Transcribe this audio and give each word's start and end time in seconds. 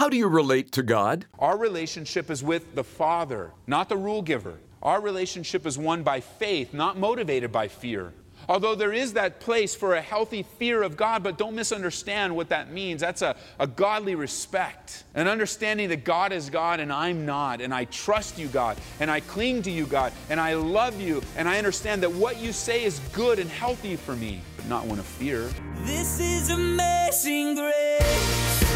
How 0.00 0.08
do 0.08 0.16
you 0.16 0.28
relate 0.28 0.72
to 0.72 0.82
God? 0.82 1.26
Our 1.38 1.58
relationship 1.58 2.30
is 2.30 2.42
with 2.42 2.74
the 2.74 2.82
Father, 2.82 3.52
not 3.66 3.90
the 3.90 3.98
rule 3.98 4.22
giver. 4.22 4.58
Our 4.82 4.98
relationship 4.98 5.66
is 5.66 5.76
one 5.76 6.02
by 6.02 6.20
faith, 6.20 6.72
not 6.72 6.96
motivated 6.96 7.52
by 7.52 7.68
fear. 7.68 8.14
Although 8.48 8.74
there 8.74 8.94
is 8.94 9.12
that 9.12 9.40
place 9.40 9.74
for 9.74 9.96
a 9.96 10.00
healthy 10.00 10.42
fear 10.42 10.82
of 10.82 10.96
God, 10.96 11.22
but 11.22 11.36
don't 11.36 11.54
misunderstand 11.54 12.34
what 12.34 12.48
that 12.48 12.72
means. 12.72 13.02
That's 13.02 13.20
a, 13.20 13.36
a 13.58 13.66
godly 13.66 14.14
respect, 14.14 15.04
an 15.14 15.28
understanding 15.28 15.90
that 15.90 16.02
God 16.02 16.32
is 16.32 16.48
God 16.48 16.80
and 16.80 16.90
I'm 16.90 17.26
not, 17.26 17.60
and 17.60 17.74
I 17.74 17.84
trust 17.84 18.38
you, 18.38 18.48
God, 18.48 18.78
and 19.00 19.10
I 19.10 19.20
cling 19.20 19.60
to 19.64 19.70
you, 19.70 19.84
God, 19.84 20.14
and 20.30 20.40
I 20.40 20.54
love 20.54 20.98
you, 20.98 21.20
and 21.36 21.46
I 21.46 21.58
understand 21.58 22.02
that 22.04 22.12
what 22.12 22.38
you 22.38 22.54
say 22.54 22.84
is 22.84 23.00
good 23.12 23.38
and 23.38 23.50
healthy 23.50 23.96
for 23.96 24.16
me, 24.16 24.40
but 24.56 24.66
not 24.66 24.86
one 24.86 24.98
of 24.98 25.04
fear. 25.04 25.50
This 25.84 26.18
is 26.20 26.48
amazing 26.48 27.56
grace. 27.56 28.69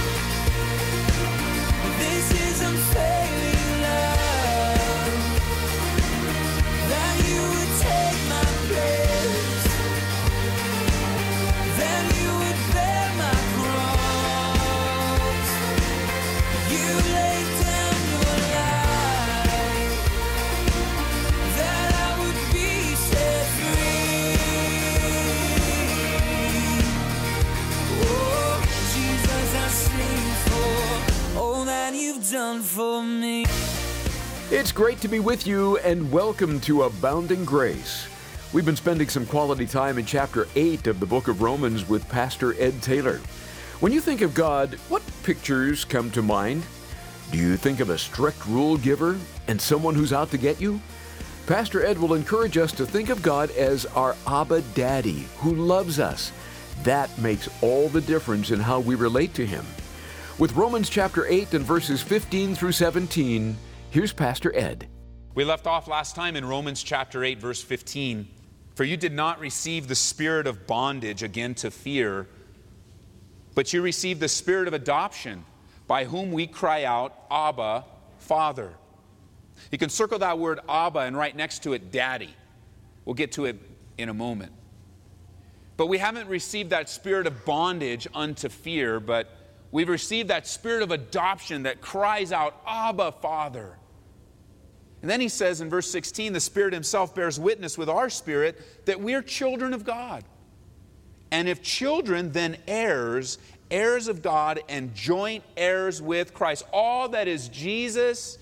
It's 34.51 34.73
great 34.73 35.01
to 35.01 35.09
be 35.09 35.20
with 35.20 35.47
you 35.47 35.79
and 35.79 36.11
welcome 36.13 36.61
to 36.61 36.85
Abounding 36.85 37.45
Grace. 37.45 38.14
We've 38.55 38.65
been 38.65 38.77
spending 38.77 39.09
some 39.09 39.27
quality 39.27 39.67
time 39.67 39.99
in 39.99 40.07
chapter 40.07 40.47
8 40.55 40.87
of 40.87 41.01
the 41.01 41.07
book 41.07 41.27
of 41.27 41.43
Romans 41.43 41.89
with 41.89 42.09
Pastor 42.09 42.55
Ed 42.63 42.81
Taylor. 42.83 43.21
When 43.81 43.91
you 43.91 44.01
think 44.01 44.21
of 44.21 44.33
God, 44.33 44.75
what 44.89 45.03
pictures 45.25 45.85
come 45.85 46.09
to 46.13 46.23
mind? 46.23 46.63
Do 47.33 47.39
you 47.39 47.57
think 47.57 47.81
of 47.81 47.91
a 47.91 47.99
strict 47.99 48.47
rule 48.47 48.77
giver 48.77 49.19
and 49.49 49.61
someone 49.61 49.97
who's 49.97 50.13
out 50.13 50.31
to 50.31 50.39
get 50.39 50.61
you? 50.61 50.81
Pastor 51.49 51.85
Ed 51.85 51.99
will 51.99 52.15
encourage 52.15 52.57
us 52.57 52.71
to 52.75 52.87
think 52.87 53.09
of 53.09 53.23
God 53.23 53.51
as 53.51 53.87
our 53.87 54.15
Abba 54.25 54.61
Daddy 54.77 55.27
who 55.39 55.57
loves 55.57 55.99
us. 55.99 56.31
That 56.85 57.11
makes 57.19 57.49
all 57.61 57.89
the 57.89 58.03
difference 58.03 58.53
in 58.53 58.61
how 58.61 58.79
we 58.79 58.95
relate 58.95 59.35
to 59.35 59.45
Him. 59.45 59.67
With 60.39 60.55
Romans 60.55 60.89
chapter 60.89 61.27
8 61.27 61.55
and 61.55 61.65
verses 61.65 62.03
15 62.03 62.55
through 62.55 62.71
17, 62.71 63.57
here's 63.91 64.13
Pastor 64.13 64.55
Ed. 64.55 64.89
We 65.35 65.45
left 65.45 65.67
off 65.67 65.89
last 65.89 66.15
time 66.15 66.37
in 66.37 66.45
Romans 66.45 66.85
chapter 66.85 67.25
8, 67.25 67.41
verse 67.41 67.61
15. 67.61 68.29
For 68.75 68.84
you 68.84 68.97
did 68.97 69.12
not 69.12 69.39
receive 69.39 69.86
the 69.86 69.94
spirit 69.94 70.47
of 70.47 70.67
bondage 70.67 71.22
again 71.22 71.55
to 71.56 71.70
fear, 71.70 72.27
but 73.55 73.72
you 73.72 73.83
received 73.83 74.20
the 74.20 74.28
spirit 74.28 74.67
of 74.67 74.75
adoption, 74.75 75.44
by 75.86 76.05
whom 76.05 76.33
we 76.33 76.47
cry 76.47 76.84
out, 76.84 77.14
Abba, 77.30 77.84
Father. 78.19 78.72
You 79.70 79.78
can 79.78 79.91
circle 79.91 80.19
that 80.19 80.39
word 80.39 80.58
Abba 80.69 81.00
and 81.00 81.17
right 81.17 81.34
next 81.36 81.62
to 81.62 81.72
it, 81.72 81.92
Daddy. 81.92 82.34
We'll 83.05 83.14
get 83.14 83.33
to 83.33 83.45
it 83.45 83.56
in 83.97 84.08
a 84.08 84.14
moment. 84.14 84.52
But 85.77 85.86
we 85.86 85.98
haven't 85.98 86.28
received 86.28 86.70
that 86.70 86.89
spirit 86.89 87.27
of 87.27 87.45
bondage 87.45 88.08
unto 88.14 88.48
fear, 88.48 88.98
but 88.98 89.28
we've 89.70 89.89
received 89.89 90.30
that 90.30 90.47
spirit 90.47 90.83
of 90.83 90.91
adoption 90.91 91.64
that 91.64 91.80
cries 91.80 92.33
out, 92.33 92.61
Abba, 92.67 93.12
Father. 93.12 93.77
And 95.05 95.11
then 95.11 95.21
he 95.21 95.29
says 95.29 95.61
in 95.61 95.69
verse 95.69 95.91
16, 95.91 96.33
the 96.33 96.41
Spirit 96.41 96.73
Himself 96.73 97.15
bears 97.15 97.39
witness 97.39 97.77
with 97.77 97.91
our 97.91 98.09
spirit 98.09 98.87
that 98.87 98.99
we 98.99 99.13
are 99.13 99.20
children 99.20 99.75
of 99.75 99.85
God. 99.85 100.25
And 101.31 101.47
if 101.47 101.63
children, 101.63 102.33
then 102.33 102.57
heirs, 102.67 103.37
heirs 103.70 104.09
of 104.09 104.23
God, 104.23 104.61
and 104.67 104.95
joint 104.95 105.45
heirs 105.59 106.01
with 106.01 106.33
Christ. 106.33 106.64
All 106.73 107.11
that 107.11 107.29
is 107.29 107.51
Jesus, 107.51 108.39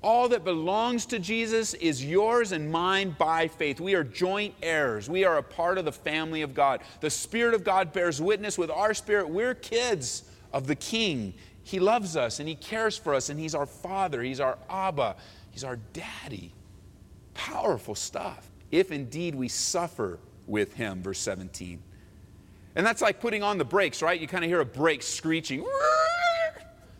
all 0.00 0.30
that 0.30 0.44
belongs 0.44 1.04
to 1.04 1.18
Jesus 1.18 1.74
is 1.74 2.02
yours 2.02 2.52
and 2.52 2.72
mine 2.72 3.14
by 3.18 3.46
faith. 3.46 3.78
We 3.78 3.94
are 3.94 4.02
joint 4.02 4.54
heirs. 4.62 5.10
We 5.10 5.26
are 5.26 5.36
a 5.36 5.42
part 5.42 5.76
of 5.76 5.84
the 5.84 5.92
family 5.92 6.40
of 6.40 6.54
God. 6.54 6.80
The 7.02 7.10
Spirit 7.10 7.52
of 7.52 7.64
God 7.64 7.92
bears 7.92 8.18
witness 8.18 8.56
with 8.56 8.70
our 8.70 8.94
spirit. 8.94 9.28
We're 9.28 9.52
kids 9.52 10.22
of 10.54 10.68
the 10.68 10.74
King. 10.74 11.34
He 11.64 11.80
loves 11.80 12.16
us 12.16 12.40
and 12.40 12.48
He 12.48 12.54
cares 12.54 12.96
for 12.96 13.12
us, 13.12 13.28
and 13.28 13.38
He's 13.38 13.54
our 13.54 13.66
Father. 13.66 14.22
He's 14.22 14.40
our 14.40 14.56
Abba. 14.70 15.16
He's 15.50 15.64
our 15.64 15.76
Daddy. 15.92 16.52
Powerful 17.34 17.94
stuff. 17.94 18.48
If 18.70 18.92
indeed 18.92 19.34
we 19.34 19.48
suffer 19.48 20.18
with 20.46 20.74
Him, 20.74 21.02
verse 21.02 21.18
17. 21.20 21.82
And 22.74 22.86
that's 22.86 23.02
like 23.02 23.20
putting 23.20 23.42
on 23.42 23.58
the 23.58 23.64
brakes, 23.64 24.02
right? 24.02 24.20
You 24.20 24.28
kind 24.28 24.44
of 24.44 24.50
hear 24.50 24.60
a 24.60 24.64
brake 24.64 25.02
screeching. 25.02 25.66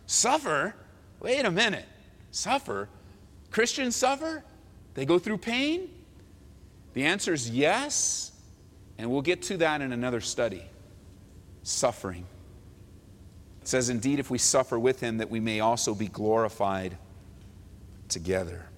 Suffer? 0.05 0.75
Wait 1.19 1.45
a 1.45 1.51
minute. 1.51 1.85
Suffer? 2.31 2.89
Christians 3.51 3.95
suffer? 3.95 4.43
They 4.93 5.05
go 5.05 5.19
through 5.19 5.37
pain? 5.37 5.89
The 6.93 7.05
answer 7.05 7.33
is 7.33 7.49
yes, 7.49 8.31
and 8.97 9.09
we'll 9.09 9.21
get 9.21 9.43
to 9.43 9.57
that 9.57 9.81
in 9.81 9.93
another 9.93 10.19
study. 10.21 10.63
Suffering. 11.63 12.25
It 13.61 13.67
says, 13.67 13.89
Indeed, 13.89 14.19
if 14.19 14.31
we 14.31 14.37
suffer 14.37 14.79
with 14.79 14.99
him, 14.99 15.17
that 15.17 15.29
we 15.29 15.39
may 15.39 15.59
also 15.59 15.93
be 15.93 16.07
glorified 16.07 16.97
together. 18.09 18.69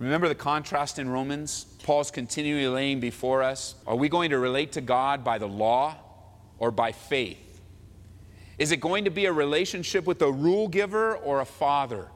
Remember 0.00 0.28
the 0.28 0.34
contrast 0.34 0.98
in 0.98 1.10
Romans? 1.10 1.66
Paul's 1.82 2.10
continually 2.10 2.66
laying 2.66 3.00
before 3.00 3.42
us. 3.42 3.74
Are 3.86 3.96
we 3.96 4.08
going 4.08 4.30
to 4.30 4.38
relate 4.38 4.72
to 4.72 4.80
God 4.80 5.22
by 5.22 5.36
the 5.36 5.46
law 5.46 5.96
or 6.58 6.70
by 6.70 6.92
faith? 6.92 7.60
Is 8.58 8.72
it 8.72 8.78
going 8.78 9.04
to 9.04 9.10
be 9.10 9.26
a 9.26 9.32
relationship 9.32 10.06
with 10.06 10.22
a 10.22 10.32
rule 10.32 10.68
giver 10.68 11.16
or 11.16 11.40
a 11.40 11.44
father? 11.44 12.08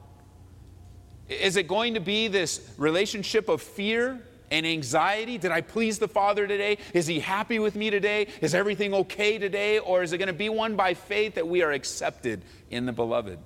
Is 1.29 1.57
it 1.57 1.69
going 1.69 1.95
to 1.95 2.01
be 2.01 2.29
this 2.29 2.75
relationship 2.79 3.49
of 3.49 3.61
fear 3.61 4.23
and 4.51 4.67
anxiety? 4.67 5.37
Did 5.37 5.53
I 5.53 5.61
please 5.61 5.99
the 5.99 6.09
Father 6.09 6.47
today? 6.47 6.79
Is 6.93 7.07
He 7.07 7.21
happy 7.21 7.59
with 7.59 7.77
me 7.77 7.91
today? 7.91 8.29
Is 8.41 8.55
everything 8.55 8.95
okay 8.95 9.39
today? 9.39 9.79
Or 9.79 10.03
is 10.03 10.13
it 10.13 10.19
going 10.19 10.29
to 10.29 10.35
be 10.35 10.49
one 10.49 10.77
by 10.77 10.95
faith 10.95 11.35
that 11.35 11.49
we 11.49 11.63
are 11.63 11.73
accepted 11.73 12.45
in 12.71 12.85
the 12.87 12.93
beloved? 12.93 13.39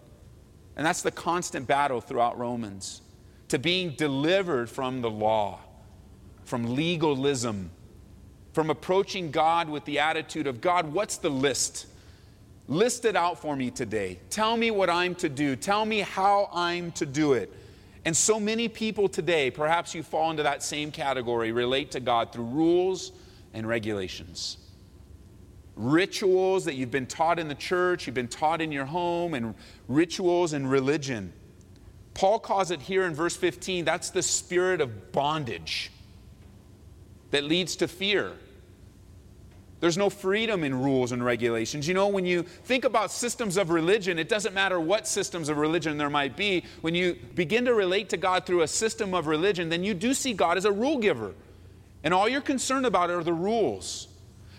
And 0.77 0.87
that's 0.87 1.03
the 1.03 1.11
constant 1.11 1.67
battle 1.67 2.01
throughout 2.01 2.39
Romans 2.39 3.03
to 3.48 3.59
being 3.59 3.91
delivered 3.91 4.69
from 4.69 5.00
the 5.00 5.10
law, 5.10 5.60
from 6.44 6.75
legalism, 6.75 7.70
from 8.53 8.70
approaching 8.70 9.31
God 9.31 9.69
with 9.69 9.84
the 9.84 9.98
attitude 9.98 10.47
of 10.47 10.60
God, 10.60 10.92
what's 10.92 11.16
the 11.16 11.31
list? 11.31 11.86
List 12.66 13.04
it 13.04 13.16
out 13.16 13.38
for 13.41 13.56
me 13.56 13.70
today. 13.70 14.19
Tell 14.31 14.56
me 14.56 14.70
what 14.70 14.91
I'm 14.91 15.14
to 15.16 15.28
do. 15.28 15.56
Tell 15.56 15.86
me 15.86 16.00
how 16.00 16.50
I'm 16.53 16.92
to 16.92 17.06
do 17.06 17.32
it. 17.32 17.53
And 18.04 18.16
so 18.16 18.38
many 18.38 18.69
people 18.69 19.09
today, 19.09 19.50
perhaps 19.50 19.94
you 19.94 20.03
fall 20.03 20.30
into 20.30 20.42
that 20.42 20.62
same 20.62 20.91
category, 20.91 21.53
relate 21.53 21.91
to 21.92 22.00
God 22.00 22.32
through 22.32 22.44
rules 22.44 23.12
and 23.54 23.66
regulations. 23.66 24.59
Rituals 25.76 26.65
that 26.65 26.75
you've 26.75 26.91
been 26.91 27.06
taught 27.06 27.38
in 27.38 27.48
the 27.48 27.54
church, 27.54 28.06
you've 28.06 28.15
been 28.15 28.28
taught 28.28 28.60
in 28.60 28.72
your 28.72 28.84
home, 28.84 29.34
and 29.34 29.54
rituals 29.88 30.53
and 30.53 30.70
religion. 30.70 31.32
Paul 32.19 32.41
calls 32.41 32.73
it 32.73 32.81
here 32.81 33.05
in 33.05 33.15
verse 33.15 33.37
15 33.37 33.84
that's 33.84 34.11
the 34.11 34.23
spirit 34.23 34.81
of 34.81 35.12
bondage 35.12 35.93
that 37.31 37.45
leads 37.45 37.77
to 37.77 37.87
fear. 37.87 38.33
There's 39.79 39.97
no 39.97 40.11
freedom 40.11 40.65
in 40.65 40.75
rules 40.75 41.12
and 41.12 41.25
regulations. 41.25 41.87
You 41.87 41.95
know, 41.95 42.09
when 42.09 42.27
you 42.27 42.43
think 42.43 42.84
about 42.84 43.12
systems 43.12 43.57
of 43.57 43.71
religion, 43.71 44.19
it 44.19 44.28
doesn't 44.28 44.53
matter 44.53 44.81
what 44.81 45.07
systems 45.07 45.49
of 45.49 45.59
religion 45.59 45.97
there 45.97 46.11
might 46.11 46.37
be. 46.37 46.65
When 46.81 46.97
you 46.97 47.16
begin 47.37 47.66
to 47.66 47.75
relate 47.75 48.09
to 48.09 48.16
God 48.16 48.45
through 48.45 48.63
a 48.63 48.69
system 48.69 49.15
of 49.15 49.28
religion, 49.28 49.69
then 49.69 49.84
you 49.84 49.95
do 49.95 50.13
see 50.13 50.33
God 50.33 50.57
as 50.57 50.65
a 50.65 50.72
rule 50.72 50.98
giver. 50.98 51.34
And 52.03 52.13
all 52.13 52.28
you're 52.28 52.41
concerned 52.41 52.84
about 52.84 53.10
are 53.10 53.22
the 53.22 53.33
rules. 53.33 54.08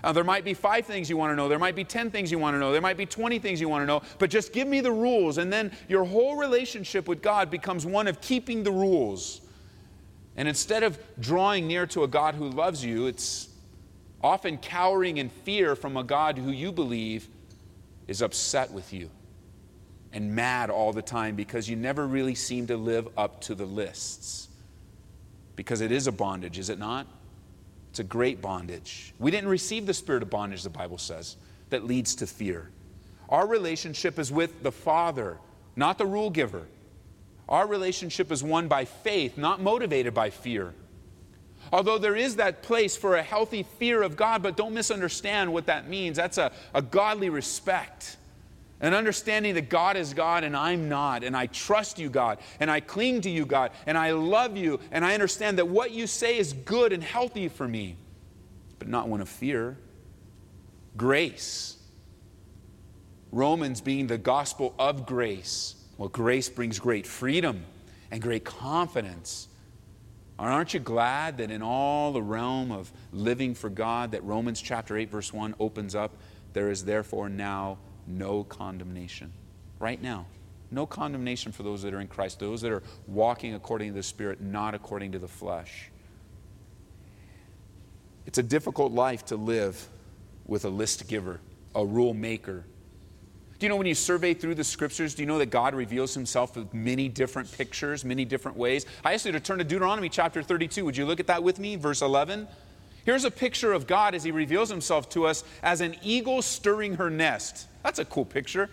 Now, 0.03 0.11
there 0.13 0.23
might 0.23 0.45
be 0.45 0.53
five 0.53 0.85
things 0.85 1.09
you 1.09 1.17
want 1.17 1.31
to 1.31 1.35
know. 1.35 1.49
There 1.49 1.59
might 1.59 1.75
be 1.75 1.83
10 1.83 2.09
things 2.11 2.31
you 2.31 2.39
want 2.39 2.55
to 2.55 2.59
know. 2.59 2.71
There 2.71 2.81
might 2.81 2.97
be 2.97 3.05
20 3.05 3.39
things 3.39 3.59
you 3.59 3.67
want 3.67 3.81
to 3.81 3.85
know. 3.85 4.01
But 4.17 4.29
just 4.29 4.53
give 4.53 4.67
me 4.67 4.79
the 4.81 4.91
rules. 4.91 5.37
And 5.37 5.51
then 5.51 5.71
your 5.87 6.05
whole 6.05 6.37
relationship 6.37 7.07
with 7.07 7.21
God 7.21 7.51
becomes 7.51 7.85
one 7.85 8.07
of 8.07 8.21
keeping 8.21 8.63
the 8.63 8.71
rules. 8.71 9.41
And 10.37 10.47
instead 10.47 10.83
of 10.83 10.97
drawing 11.19 11.67
near 11.67 11.85
to 11.87 12.03
a 12.03 12.07
God 12.07 12.35
who 12.35 12.49
loves 12.49 12.83
you, 12.83 13.07
it's 13.07 13.49
often 14.21 14.57
cowering 14.57 15.17
in 15.17 15.29
fear 15.29 15.75
from 15.75 15.97
a 15.97 16.03
God 16.03 16.37
who 16.37 16.51
you 16.51 16.71
believe 16.71 17.27
is 18.07 18.21
upset 18.21 18.71
with 18.71 18.93
you 18.93 19.09
and 20.11 20.33
mad 20.33 20.69
all 20.69 20.93
the 20.93 21.01
time 21.01 21.35
because 21.35 21.69
you 21.69 21.75
never 21.75 22.07
really 22.07 22.35
seem 22.35 22.67
to 22.67 22.77
live 22.77 23.07
up 23.17 23.41
to 23.41 23.55
the 23.55 23.65
lists. 23.65 24.47
Because 25.55 25.81
it 25.81 25.91
is 25.91 26.07
a 26.07 26.11
bondage, 26.11 26.57
is 26.57 26.69
it 26.69 26.79
not? 26.79 27.05
It's 27.99 28.05
a 28.05 28.07
great 28.07 28.41
bondage. 28.41 29.13
We 29.19 29.29
didn't 29.29 29.49
receive 29.49 29.85
the 29.85 29.93
spirit 29.93 30.23
of 30.23 30.29
bondage, 30.29 30.63
the 30.63 30.69
Bible 30.69 30.97
says, 30.97 31.35
that 31.69 31.83
leads 31.83 32.15
to 32.15 32.27
fear. 32.27 32.69
Our 33.27 33.45
relationship 33.45 34.17
is 34.17 34.31
with 34.31 34.63
the 34.63 34.71
Father, 34.71 35.37
not 35.75 35.97
the 35.97 36.05
rule 36.05 36.29
giver. 36.29 36.65
Our 37.49 37.67
relationship 37.67 38.31
is 38.31 38.41
one 38.41 38.69
by 38.69 38.85
faith, 38.85 39.37
not 39.37 39.61
motivated 39.61 40.13
by 40.13 40.29
fear. 40.29 40.73
Although 41.73 41.97
there 41.97 42.15
is 42.15 42.37
that 42.37 42.63
place 42.63 42.95
for 42.95 43.17
a 43.17 43.21
healthy 43.21 43.63
fear 43.63 44.01
of 44.01 44.15
God, 44.15 44.41
but 44.43 44.55
don't 44.55 44.73
misunderstand 44.73 45.51
what 45.51 45.65
that 45.65 45.89
means. 45.89 46.15
That's 46.15 46.37
a, 46.37 46.53
a 46.73 46.81
godly 46.81 47.29
respect. 47.29 48.15
An 48.81 48.93
understanding 48.93 49.55
that 49.55 49.69
God 49.69 49.97
is 49.97 50.13
God 50.13 50.43
and 50.43 50.55
I'm 50.55 50.87
not, 50.87 51.23
and 51.23 51.35
I 51.35 51.47
trust 51.47 51.99
you, 51.99 52.09
God, 52.09 52.39
and 52.61 52.71
I 52.71 52.79
cling 52.79 53.21
to 53.21 53.29
you, 53.29 53.45
God, 53.45 53.71
and 53.85 53.97
I 53.97 54.11
love 54.11 54.55
you, 54.55 54.79
and 54.91 55.03
I 55.03 55.13
understand 55.13 55.57
that 55.57 55.67
what 55.67 55.91
you 55.91 56.07
say 56.07 56.37
is 56.37 56.53
good 56.53 56.93
and 56.93 57.03
healthy 57.03 57.49
for 57.49 57.67
me, 57.67 57.97
but 58.77 58.87
not 58.87 59.09
one 59.09 59.19
of 59.19 59.27
fear. 59.27 59.77
Grace. 60.95 61.75
Romans 63.31 63.81
being 63.81 64.07
the 64.07 64.17
gospel 64.17 64.73
of 64.79 65.05
grace. 65.05 65.75
Well, 65.97 66.09
grace 66.09 66.47
brings 66.47 66.79
great 66.79 67.05
freedom 67.05 67.65
and 68.11 68.21
great 68.21 68.45
confidence. 68.45 69.49
Aren't 70.39 70.73
you 70.73 70.79
glad 70.79 71.39
that 71.39 71.51
in 71.51 71.61
all 71.61 72.13
the 72.13 72.21
realm 72.21 72.71
of 72.71 72.91
living 73.11 73.53
for 73.53 73.69
God, 73.69 74.13
that 74.13 74.23
Romans 74.23 74.61
chapter 74.61 74.97
8, 74.97 75.09
verse 75.11 75.33
1 75.33 75.55
opens 75.59 75.95
up, 75.95 76.13
there 76.53 76.71
is 76.71 76.85
therefore 76.85 77.27
now 77.27 77.77
no 78.09 78.43
condemnation. 78.43 79.31
Right 79.79 80.01
now. 80.01 80.25
No 80.71 80.85
condemnation 80.85 81.51
for 81.51 81.63
those 81.63 81.81
that 81.83 81.93
are 81.93 82.01
in 82.01 82.07
Christ, 82.07 82.39
those 82.39 82.61
that 82.61 82.71
are 82.71 82.83
walking 83.07 83.55
according 83.55 83.89
to 83.89 83.95
the 83.95 84.03
Spirit, 84.03 84.41
not 84.41 84.75
according 84.75 85.13
to 85.13 85.19
the 85.19 85.27
flesh. 85.27 85.89
It's 88.25 88.37
a 88.37 88.43
difficult 88.43 88.91
life 88.91 89.25
to 89.27 89.35
live 89.35 89.87
with 90.45 90.65
a 90.65 90.69
list 90.69 91.07
giver, 91.07 91.39
a 91.73 91.83
rule 91.83 92.13
maker. 92.13 92.65
Do 93.57 93.65
you 93.65 93.69
know 93.69 93.75
when 93.75 93.87
you 93.87 93.95
survey 93.95 94.33
through 94.33 94.55
the 94.55 94.63
scriptures, 94.63 95.15
do 95.15 95.23
you 95.23 95.25
know 95.25 95.39
that 95.39 95.49
God 95.49 95.75
reveals 95.75 96.13
himself 96.13 96.55
with 96.55 96.73
many 96.73 97.09
different 97.09 97.51
pictures, 97.51 98.05
many 98.05 98.23
different 98.23 98.57
ways? 98.57 98.85
I 99.03 99.13
ask 99.13 99.25
you 99.25 99.31
to 99.31 99.39
turn 99.39 99.57
to 99.57 99.63
Deuteronomy 99.63 100.09
chapter 100.09 100.41
32. 100.41 100.85
Would 100.85 100.95
you 100.95 101.05
look 101.05 101.19
at 101.19 101.27
that 101.27 101.43
with 101.43 101.59
me? 101.59 101.75
Verse 101.75 102.01
11. 102.01 102.47
Here's 103.09 103.25
a 103.25 103.31
picture 103.31 103.73
of 103.73 103.87
God 103.87 104.13
as 104.13 104.23
he 104.23 104.29
reveals 104.29 104.69
himself 104.69 105.09
to 105.09 105.25
us 105.25 105.43
as 105.63 105.81
an 105.81 105.95
eagle 106.03 106.43
stirring 106.43 106.97
her 106.97 107.09
nest. 107.09 107.67
That's 107.81 107.97
a 107.97 108.05
cool 108.05 108.23
picture. 108.23 108.69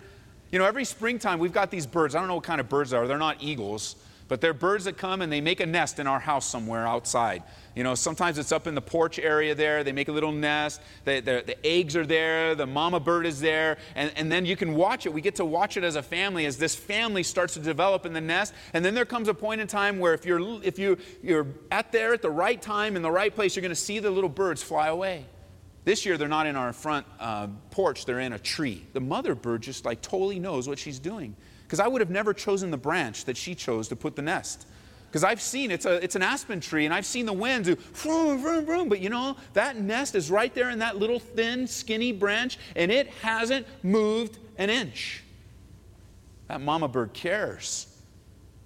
You 0.51 0.59
know, 0.59 0.65
every 0.65 0.85
springtime 0.85 1.39
we've 1.39 1.51
got 1.51 1.71
these 1.71 1.87
birds. 1.87 2.13
I 2.13 2.19
don't 2.19 2.27
know 2.27 2.35
what 2.35 2.43
kind 2.43 2.61
of 2.61 2.69
birds 2.69 2.91
they 2.91 2.97
are. 2.97 3.07
They're 3.07 3.17
not 3.17 3.37
eagles, 3.41 3.95
but 4.27 4.41
they're 4.41 4.53
birds 4.53 4.85
that 4.85 4.97
come 4.97 5.21
and 5.21 5.31
they 5.31 5.41
make 5.41 5.59
a 5.59 5.65
nest 5.65 5.99
in 5.99 6.07
our 6.07 6.19
house 6.19 6.45
somewhere 6.45 6.85
outside. 6.85 7.43
You 7.75 7.83
know, 7.83 7.95
sometimes 7.95 8.37
it's 8.37 8.51
up 8.51 8.67
in 8.67 8.75
the 8.75 8.81
porch 8.81 9.19
area 9.19 9.55
there. 9.55 9.83
They 9.83 9.91
make 9.91 10.07
a 10.07 10.11
little 10.11 10.31
nest. 10.31 10.81
They, 11.05 11.19
the 11.19 11.55
eggs 11.65 11.95
are 11.95 12.05
there. 12.05 12.55
The 12.55 12.65
mama 12.65 12.99
bird 12.99 13.25
is 13.25 13.39
there. 13.39 13.77
And, 13.95 14.11
and 14.15 14.31
then 14.31 14.45
you 14.45 14.55
can 14.55 14.73
watch 14.73 15.05
it. 15.05 15.13
We 15.13 15.21
get 15.21 15.35
to 15.35 15.45
watch 15.45 15.77
it 15.77 15.83
as 15.83 15.95
a 15.95 16.03
family 16.03 16.45
as 16.45 16.57
this 16.57 16.75
family 16.75 17.23
starts 17.23 17.53
to 17.53 17.59
develop 17.59 18.05
in 18.05 18.13
the 18.13 18.21
nest. 18.21 18.53
And 18.73 18.83
then 18.83 18.95
there 18.95 19.05
comes 19.05 19.27
a 19.27 19.33
point 19.33 19.61
in 19.61 19.67
time 19.67 19.99
where 19.99 20.13
if 20.13 20.25
you're, 20.25 20.61
if 20.63 20.79
you, 20.79 20.97
you're 21.21 21.47
at 21.71 21.91
there 21.91 22.13
at 22.13 22.21
the 22.21 22.31
right 22.31 22.61
time 22.61 22.95
in 22.95 23.01
the 23.01 23.11
right 23.11 23.33
place, 23.33 23.55
you're 23.55 23.61
going 23.61 23.69
to 23.69 23.75
see 23.75 23.99
the 23.99 24.11
little 24.11 24.29
birds 24.29 24.63
fly 24.63 24.87
away. 24.87 25.25
This 25.87 26.05
year, 26.05 26.17
they're 26.17 26.27
not 26.27 26.47
in 26.47 26.57
our 26.57 26.73
front 26.73 27.05
uh, 27.17 27.47
porch, 27.71 28.03
they're 28.03 28.19
in 28.19 28.33
a 28.33 28.39
tree. 28.39 28.85
The 28.91 28.99
mother 28.99 29.35
bird 29.35 29.61
just 29.61 29.85
like 29.85 30.01
totally 30.01 30.37
knows 30.37 30.67
what 30.67 30.79
she's 30.79 30.99
doing. 30.99 31.33
Because 31.67 31.81
I 31.81 31.87
would 31.87 31.99
have 31.99 32.09
never 32.09 32.33
chosen 32.33 32.71
the 32.71 32.77
branch 32.77 33.25
that 33.25 33.35
she 33.35 33.53
chose 33.53 33.89
to 33.89 33.95
put 33.97 34.15
the 34.15 34.21
nest. 34.21 34.65
Because 35.09 35.25
I've 35.25 35.41
seen 35.41 35.69
it's, 35.69 35.85
a, 35.85 36.01
it's 36.01 36.15
an 36.15 36.21
aspen 36.21 36.61
tree 36.61 36.85
and 36.85 36.93
I've 36.93 37.05
seen 37.05 37.25
the 37.25 37.33
winds 37.33 37.67
do 37.67 37.75
vroom, 37.75 38.39
vroom, 38.41 38.65
vroom. 38.65 38.89
But 38.89 39.01
you 39.01 39.09
know, 39.09 39.35
that 39.53 39.77
nest 39.77 40.15
is 40.15 40.31
right 40.31 40.53
there 40.53 40.69
in 40.69 40.79
that 40.79 40.97
little 40.97 41.19
thin, 41.19 41.67
skinny 41.67 42.13
branch 42.13 42.57
and 42.75 42.89
it 42.89 43.07
hasn't 43.21 43.67
moved 43.83 44.37
an 44.57 44.69
inch. 44.69 45.23
That 46.47 46.61
mama 46.61 46.87
bird 46.87 47.13
cares 47.13 47.87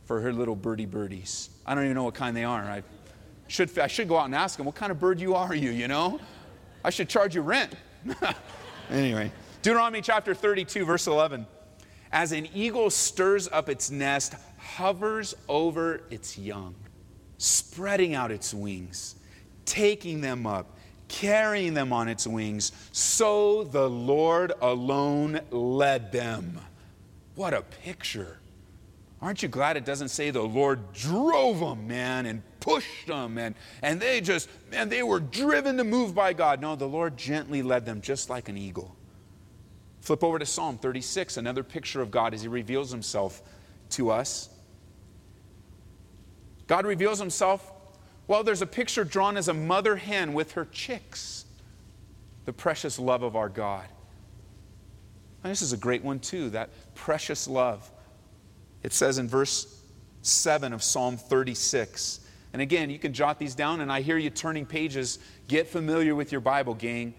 for 0.06 0.22
her 0.22 0.32
little 0.32 0.56
birdie 0.56 0.86
birdies. 0.86 1.50
I 1.66 1.74
don't 1.74 1.86
even 1.86 1.96
know 1.96 2.04
what 2.04 2.14
kind 2.16 2.38
they 2.38 2.44
are. 2.44 2.62
I 2.62 2.84
should, 3.48 3.78
I 3.80 3.88
should 3.88 4.08
go 4.08 4.18
out 4.18 4.26
and 4.26 4.36
ask 4.36 4.58
them, 4.58 4.66
what 4.68 4.76
kind 4.76 4.92
of 4.92 5.00
bird 5.00 5.20
you 5.20 5.34
are 5.34 5.56
you, 5.56 5.72
you 5.72 5.88
know? 5.88 6.20
I 6.84 6.92
should 6.92 7.10
charge 7.10 7.34
you 7.34 7.42
rent. 7.42 7.74
anyway, 8.90 9.32
Deuteronomy 9.62 10.02
chapter 10.02 10.34
32, 10.34 10.86
verse 10.86 11.08
11. 11.08 11.46
As 12.12 12.32
an 12.32 12.48
eagle 12.54 12.90
stirs 12.90 13.48
up 13.48 13.70
its 13.70 13.90
nest, 13.90 14.36
hovers 14.58 15.34
over 15.48 16.02
its 16.10 16.38
young, 16.38 16.76
spreading 17.38 18.14
out 18.16 18.32
its 18.32 18.54
wings, 18.54 19.16
taking 19.66 20.22
them 20.22 20.46
up, 20.46 20.78
carrying 21.08 21.74
them 21.74 21.94
on 21.94 22.08
its 22.08 22.28
wings, 22.28 22.72
so 22.92 23.64
the 23.64 23.90
Lord 23.90 24.52
alone 24.62 25.40
led 25.52 26.12
them. 26.12 26.60
What 27.36 27.54
a 27.54 27.62
picture. 27.62 28.40
Aren't 29.22 29.44
you 29.44 29.50
glad 29.50 29.78
it 29.78 29.86
doesn't 29.86 30.10
say 30.10 30.32
the 30.32 30.42
Lord 30.42 30.94
drove 30.94 31.60
them, 31.60 31.88
man, 31.88 32.26
and 32.26 32.42
pushed 32.60 33.08
them, 33.08 33.38
and, 33.38 33.56
and 33.82 34.00
they 34.00 34.20
just, 34.20 34.50
man, 34.72 34.90
they 34.90 35.04
were 35.04 35.20
driven 35.20 35.78
to 35.78 35.84
move 35.84 36.16
by 36.16 36.34
God. 36.34 36.60
No, 36.60 36.76
the 36.76 36.88
Lord 36.88 37.18
gently 37.18 37.62
led 37.62 37.86
them 37.86 38.02
just 38.02 38.30
like 38.30 38.50
an 38.50 38.58
eagle. 38.58 38.96
Flip 40.02 40.24
over 40.24 40.40
to 40.40 40.46
Psalm 40.46 40.78
36, 40.78 41.38
another 41.38 41.64
picture 41.64 42.02
of 42.02 42.12
God 42.12 42.34
as 42.34 42.42
He 42.42 42.48
reveals 42.48 42.92
Himself 42.92 43.42
to 43.92 44.10
us. 44.10 44.50
God 46.68 46.86
reveals 46.86 47.20
Himself, 47.20 47.72
well, 48.28 48.44
there's 48.44 48.62
a 48.62 48.68
picture 48.68 49.04
drawn 49.04 49.38
as 49.38 49.48
a 49.48 49.54
mother 49.54 49.96
hen 49.96 50.34
with 50.34 50.54
her 50.54 50.66
chicks, 50.72 51.46
the 52.46 52.54
precious 52.54 52.98
love 52.98 53.24
of 53.24 53.36
our 53.36 53.50
God. 53.50 53.86
And 55.44 55.52
this 55.52 55.62
is 55.62 55.74
a 55.74 55.78
great 55.78 56.04
one, 56.04 56.20
too, 56.20 56.50
that 56.52 56.70
precious 56.96 57.48
love. 57.48 57.90
It 58.84 58.94
says 58.94 59.18
in 59.18 59.28
verse 59.28 59.82
7 60.22 60.74
of 60.74 60.82
Psalm 60.82 61.18
36. 61.18 62.22
And 62.54 62.62
again, 62.62 62.90
you 62.90 63.00
can 63.00 63.14
jot 63.14 63.40
these 63.40 63.56
down, 63.56 63.82
and 63.82 63.92
I 63.92 64.02
hear 64.02 64.18
you 64.18 64.30
turning 64.30 64.66
pages. 64.66 65.20
Get 65.48 65.68
familiar 65.68 66.16
with 66.16 66.32
your 66.32 66.42
Bible, 66.42 66.74
gang. 66.74 67.14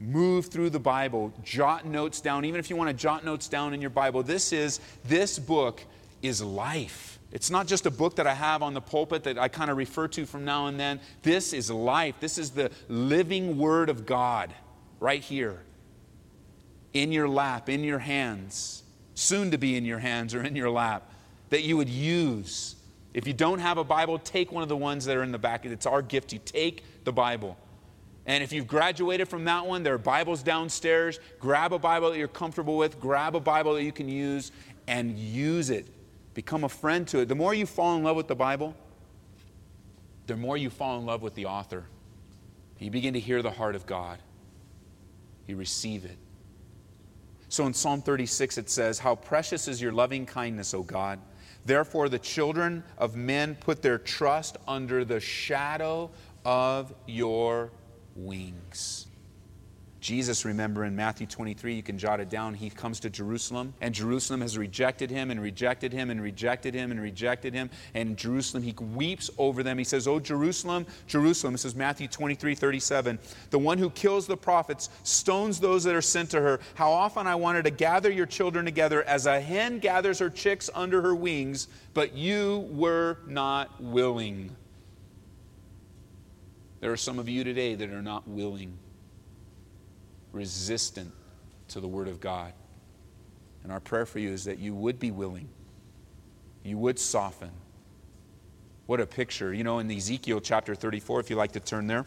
Move 0.00 0.46
through 0.46 0.70
the 0.70 0.80
Bible, 0.80 1.32
jot 1.42 1.86
notes 1.86 2.20
down, 2.20 2.44
even 2.44 2.58
if 2.58 2.68
you 2.68 2.76
want 2.76 2.90
to 2.90 2.94
jot 2.94 3.24
notes 3.24 3.48
down 3.48 3.74
in 3.74 3.80
your 3.80 3.90
Bible. 3.90 4.22
This 4.22 4.52
is, 4.52 4.80
this 5.04 5.38
book 5.38 5.82
is 6.22 6.42
life. 6.42 7.18
It's 7.32 7.50
not 7.50 7.66
just 7.66 7.86
a 7.86 7.90
book 7.90 8.16
that 8.16 8.26
I 8.26 8.34
have 8.34 8.62
on 8.62 8.74
the 8.74 8.80
pulpit 8.80 9.24
that 9.24 9.38
I 9.38 9.48
kind 9.48 9.70
of 9.70 9.76
refer 9.76 10.08
to 10.08 10.26
from 10.26 10.44
now 10.44 10.66
and 10.66 10.78
then. 10.78 11.00
This 11.22 11.52
is 11.52 11.70
life. 11.70 12.16
This 12.20 12.38
is 12.38 12.50
the 12.50 12.70
living 12.88 13.58
Word 13.58 13.88
of 13.88 14.06
God 14.06 14.52
right 15.00 15.22
here 15.22 15.62
in 16.92 17.10
your 17.10 17.28
lap, 17.28 17.68
in 17.68 17.82
your 17.82 17.98
hands 17.98 18.84
soon 19.14 19.50
to 19.52 19.58
be 19.58 19.76
in 19.76 19.84
your 19.84 19.98
hands 19.98 20.34
or 20.34 20.42
in 20.42 20.56
your 20.56 20.70
lap, 20.70 21.10
that 21.50 21.62
you 21.62 21.76
would 21.76 21.88
use. 21.88 22.76
If 23.14 23.26
you 23.26 23.32
don't 23.32 23.60
have 23.60 23.78
a 23.78 23.84
Bible, 23.84 24.18
take 24.18 24.50
one 24.50 24.62
of 24.62 24.68
the 24.68 24.76
ones 24.76 25.04
that 25.04 25.16
are 25.16 25.22
in 25.22 25.32
the 25.32 25.38
back. 25.38 25.64
It's 25.64 25.86
our 25.86 26.02
gift. 26.02 26.32
You 26.32 26.40
take 26.44 26.82
the 27.04 27.12
Bible. 27.12 27.56
And 28.26 28.42
if 28.42 28.52
you've 28.52 28.66
graduated 28.66 29.28
from 29.28 29.44
that 29.44 29.66
one, 29.66 29.82
there 29.82 29.94
are 29.94 29.98
Bibles 29.98 30.42
downstairs. 30.42 31.20
Grab 31.38 31.72
a 31.72 31.78
Bible 31.78 32.10
that 32.10 32.18
you're 32.18 32.28
comfortable 32.28 32.76
with, 32.78 32.98
grab 32.98 33.36
a 33.36 33.40
Bible 33.40 33.74
that 33.74 33.82
you 33.82 33.92
can 33.92 34.08
use, 34.08 34.50
and 34.86 35.18
use 35.18 35.70
it. 35.70 35.86
Become 36.32 36.64
a 36.64 36.68
friend 36.68 37.06
to 37.08 37.20
it. 37.20 37.28
The 37.28 37.34
more 37.34 37.54
you 37.54 37.66
fall 37.66 37.96
in 37.96 38.02
love 38.02 38.16
with 38.16 38.28
the 38.28 38.34
Bible, 38.34 38.74
the 40.26 40.36
more 40.36 40.56
you 40.56 40.70
fall 40.70 40.98
in 40.98 41.06
love 41.06 41.22
with 41.22 41.34
the 41.34 41.46
author. 41.46 41.84
You 42.78 42.90
begin 42.90 43.14
to 43.14 43.20
hear 43.20 43.40
the 43.42 43.50
heart 43.50 43.74
of 43.74 43.86
God, 43.86 44.18
you 45.46 45.56
receive 45.56 46.04
it. 46.04 46.18
So 47.48 47.66
in 47.66 47.74
Psalm 47.74 48.02
36, 48.02 48.58
it 48.58 48.68
says, 48.68 48.98
How 48.98 49.14
precious 49.14 49.68
is 49.68 49.80
your 49.80 49.92
loving 49.92 50.26
kindness, 50.26 50.74
O 50.74 50.82
God. 50.82 51.20
Therefore, 51.64 52.08
the 52.08 52.18
children 52.18 52.82
of 52.98 53.16
men 53.16 53.54
put 53.54 53.80
their 53.80 53.96
trust 53.96 54.56
under 54.66 55.04
the 55.04 55.20
shadow 55.20 56.10
of 56.44 56.92
your 57.06 57.70
wings. 58.16 59.06
Jesus, 60.04 60.44
remember 60.44 60.84
in 60.84 60.94
Matthew 60.94 61.26
23, 61.26 61.76
you 61.76 61.82
can 61.82 61.96
jot 61.96 62.20
it 62.20 62.28
down, 62.28 62.52
he 62.52 62.68
comes 62.68 63.00
to 63.00 63.08
Jerusalem, 63.08 63.72
and 63.80 63.94
Jerusalem 63.94 64.42
has 64.42 64.58
rejected 64.58 65.10
him 65.10 65.30
and 65.30 65.40
rejected 65.40 65.94
him 65.94 66.10
and 66.10 66.20
rejected 66.20 66.74
him 66.74 66.90
and 66.90 67.00
rejected 67.00 67.54
him. 67.54 67.70
And 67.94 68.14
Jerusalem, 68.14 68.62
he 68.62 68.74
weeps 68.78 69.30
over 69.38 69.62
them. 69.62 69.78
He 69.78 69.84
says, 69.84 70.06
Oh, 70.06 70.20
Jerusalem, 70.20 70.84
Jerusalem, 71.06 71.54
this 71.54 71.64
is 71.64 71.74
Matthew 71.74 72.06
23, 72.06 72.54
37, 72.54 73.18
the 73.48 73.58
one 73.58 73.78
who 73.78 73.88
kills 73.88 74.26
the 74.26 74.36
prophets, 74.36 74.90
stones 75.04 75.58
those 75.58 75.84
that 75.84 75.94
are 75.94 76.02
sent 76.02 76.28
to 76.32 76.40
her. 76.42 76.60
How 76.74 76.92
often 76.92 77.26
I 77.26 77.36
wanted 77.36 77.64
to 77.64 77.70
gather 77.70 78.12
your 78.12 78.26
children 78.26 78.66
together 78.66 79.04
as 79.04 79.24
a 79.24 79.40
hen 79.40 79.78
gathers 79.78 80.18
her 80.18 80.28
chicks 80.28 80.68
under 80.74 81.00
her 81.00 81.14
wings, 81.14 81.68
but 81.94 82.12
you 82.12 82.68
were 82.70 83.16
not 83.26 83.82
willing. 83.82 84.54
There 86.84 86.92
are 86.92 86.98
some 86.98 87.18
of 87.18 87.30
you 87.30 87.44
today 87.44 87.74
that 87.76 87.88
are 87.88 88.02
not 88.02 88.28
willing 88.28 88.76
resistant 90.32 91.10
to 91.68 91.80
the 91.80 91.88
Word 91.88 92.08
of 92.08 92.20
God. 92.20 92.52
And 93.62 93.72
our 93.72 93.80
prayer 93.80 94.04
for 94.04 94.18
you 94.18 94.28
is 94.28 94.44
that 94.44 94.58
you 94.58 94.74
would 94.74 94.98
be 94.98 95.10
willing, 95.10 95.48
you 96.62 96.76
would 96.76 96.98
soften. 96.98 97.48
What 98.84 99.00
a 99.00 99.06
picture. 99.06 99.54
You 99.54 99.64
know, 99.64 99.78
in 99.78 99.90
Ezekiel 99.90 100.42
chapter 100.42 100.74
34, 100.74 101.20
if 101.20 101.30
you 101.30 101.36
like 101.36 101.52
to 101.52 101.60
turn 101.60 101.86
there, 101.86 102.04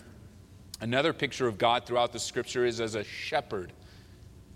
another 0.80 1.12
picture 1.12 1.48
of 1.48 1.58
God 1.58 1.88
throughout 1.88 2.14
the 2.14 2.20
scripture 2.20 2.64
is 2.64 2.80
as 2.80 2.94
a 2.94 3.04
shepherd 3.04 3.74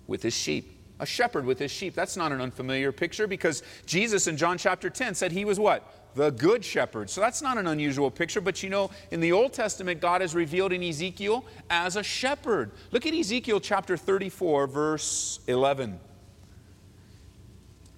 with 0.06 0.22
his 0.22 0.36
sheep, 0.36 0.78
A 1.00 1.06
shepherd 1.08 1.46
with 1.46 1.58
his 1.58 1.72
sheep. 1.72 1.96
That's 1.96 2.16
not 2.16 2.32
an 2.32 2.42
unfamiliar 2.42 2.92
picture 2.92 3.25
because 3.25 3.63
Jesus 3.88 4.28
in 4.28 4.38
John 4.38 4.60
chapter 4.60 4.92
10 4.92 5.16
said 5.16 5.32
he 5.32 5.46
was 5.46 5.60
what? 5.60 6.00
The 6.15 6.30
good 6.32 6.65
shepherd. 6.65 7.10
So 7.10 7.22
that's 7.22 7.41
not 7.41 7.58
an 7.58 7.68
unusual 7.68 8.12
picture, 8.12 8.41
but 8.41 8.62
you 8.62 8.70
know, 8.70 8.91
in 9.12 9.22
the 9.22 9.32
Old 9.32 9.53
Testament, 9.53 10.01
God 10.01 10.22
is 10.22 10.36
revealed 10.36 10.74
in 10.74 10.84
Ezekiel 10.84 11.46
as 11.70 11.96
a 11.96 12.03
shepherd. 12.03 12.72
Look 12.91 13.06
at 13.06 13.13
Ezekiel 13.13 13.60
chapter 13.62 13.96
34, 13.96 14.68
verse 14.68 15.39
11. 15.48 16.00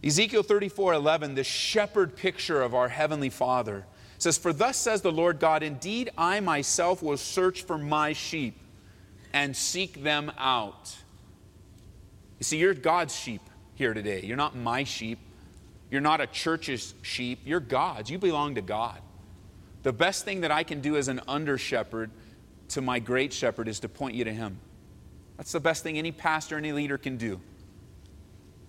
Ezekiel 0.04 0.44
34 0.44 0.94
11, 0.94 1.36
the 1.36 1.44
shepherd 1.44 2.16
picture 2.16 2.62
of 2.62 2.76
our 2.76 2.90
heavenly 2.90 3.30
Father 3.30 3.86
says, 4.18 4.38
For 4.38 4.52
thus 4.54 4.78
says 4.78 5.02
the 5.02 5.12
Lord 5.12 5.40
God, 5.40 5.64
indeed 5.64 6.10
I 6.18 6.40
myself 6.40 7.02
will 7.02 7.18
search 7.18 7.64
for 7.64 7.78
my 7.78 8.14
sheep 8.14 8.58
and 9.32 9.56
seek 9.56 10.04
them 10.04 10.32
out. 10.38 10.96
You 12.40 12.44
see, 12.44 12.58
you're 12.58 12.74
God's 12.74 13.16
sheep 13.16 13.42
here 13.76 13.94
today. 13.94 14.22
You're 14.24 14.38
not 14.38 14.56
my 14.56 14.84
sheep. 14.84 15.20
You're 15.94 16.02
not 16.02 16.22
a 16.22 16.26
church's 16.26 16.96
sheep. 17.04 17.42
You're 17.46 17.60
God's. 17.60 18.10
You 18.10 18.18
belong 18.18 18.56
to 18.56 18.64
God. 18.64 19.00
The 19.84 19.94
best 19.94 20.26
thing 20.26 20.42
that 20.42 20.50
I 20.50 20.64
can 20.64 20.82
do 20.82 20.98
as 20.98 21.08
an 21.08 21.22
under 21.28 21.56
shepherd 21.56 22.10
to 22.70 22.82
my 22.82 22.98
great 22.98 23.32
shepherd 23.32 23.68
is 23.68 23.80
to 23.82 23.90
point 23.90 24.16
you 24.16 24.24
to 24.24 24.34
Him. 24.34 24.58
That's 25.38 25.52
the 25.52 25.60
best 25.60 25.84
thing 25.84 26.00
any 26.00 26.12
pastor, 26.12 26.58
any 26.58 26.72
leader 26.72 26.98
can 26.98 27.18
do 27.18 27.40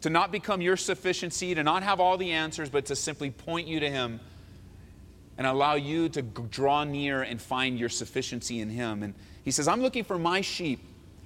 to 0.02 0.10
not 0.10 0.32
become 0.32 0.60
your 0.60 0.76
sufficiency, 0.76 1.54
to 1.54 1.62
not 1.62 1.82
have 1.82 1.98
all 1.98 2.18
the 2.18 2.32
answers, 2.32 2.68
but 2.68 2.84
to 2.84 2.94
simply 2.94 3.30
point 3.30 3.68
you 3.68 3.80
to 3.80 3.88
Him 3.88 4.20
and 5.38 5.46
allow 5.46 5.76
you 5.76 6.10
to 6.10 6.20
draw 6.20 6.84
near 6.84 7.22
and 7.22 7.40
find 7.40 7.78
your 7.78 7.88
sufficiency 7.88 8.60
in 8.60 8.68
Him. 8.68 9.02
And 9.02 9.14
He 9.44 9.50
says, 9.50 9.66
I'm 9.66 9.80
looking 9.80 10.04
for 10.04 10.18
my 10.18 10.42
sheep. 10.42 10.80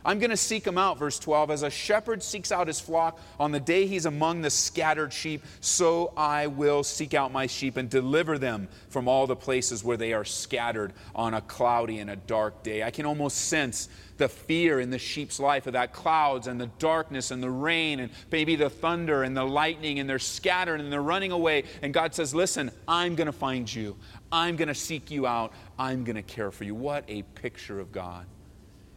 I'm 0.09 0.19
going 0.19 0.31
to 0.31 0.39
seek 0.39 0.65
them 0.65 0.79
out, 0.79 0.99
verse 0.99 1.19
12. 1.19 1.51
As 1.51 1.63
a 1.63 1.69
shepherd 1.69 2.23
seeks 2.23 2.51
out 2.51 2.67
his 2.67 2.81
flock 2.81 3.21
on 3.39 3.53
the 3.53 3.61
day 3.61 3.87
he's 3.87 4.07
among 4.07 4.41
the 4.41 4.49
scattered 4.49 5.13
sheep, 5.13 5.45
so 5.61 6.15
I 6.17 6.47
will 6.47 6.83
seek 6.83 7.13
out 7.13 7.31
my 7.31 7.47
sheep 7.47 7.77
and 7.77 7.91
deliver 7.91 8.39
them 8.39 8.69
from 8.89 9.07
all 9.07 9.27
the 9.27 9.37
places 9.37 9.85
where 9.85 9.99
they 9.99 10.15
are 10.15 10.25
scattered 10.25 10.95
on 11.15 11.35
a 11.35 11.43
cloudy 11.43 11.99
and 11.99 12.09
a 12.09 12.17
dark 12.17 12.63
day. 12.63 12.83
I 12.83 12.91
can 12.91 13.05
almost 13.05 13.37
sense 13.37 13.91
the 14.17 14.31
fear 14.31 14.81
in 14.81 14.89
the 14.89 14.99
sheep's 14.99 15.39
life 15.39 15.67
of 15.67 15.75
that 15.75 15.93
clouds 15.93 16.47
and 16.47 16.59
the 16.59 16.71
darkness 16.79 17.31
and 17.31 17.43
the 17.43 17.51
rain 17.51 18.01
and 18.01 18.11
maybe 18.33 18.57
the 18.57 18.71
thunder 18.71 19.25
and 19.25 19.37
the 19.37 19.45
lightning, 19.45 19.99
and 19.99 20.09
they're 20.09 20.19
scattered 20.19 20.81
and 20.81 20.91
they're 20.91 21.03
running 21.03 21.33
away. 21.33 21.65
And 21.83 21.93
God 21.93 22.15
says, 22.15 22.35
Listen, 22.35 22.71
I'm 22.89 23.15
going 23.15 23.27
to 23.27 23.33
find 23.33 23.71
you. 23.73 23.95
I'm 24.33 24.57
going 24.57 24.69
to 24.69 24.75
seek 24.75 25.11
you 25.11 25.27
out. 25.27 25.53
I'm 25.79 26.05
going 26.05 26.17
to 26.17 26.23
care 26.23 26.51
for 26.51 26.65
you. 26.65 26.75
What 26.75 27.05
a 27.09 27.25
picture 27.35 27.79
of 27.79 27.93
God. 27.93 28.25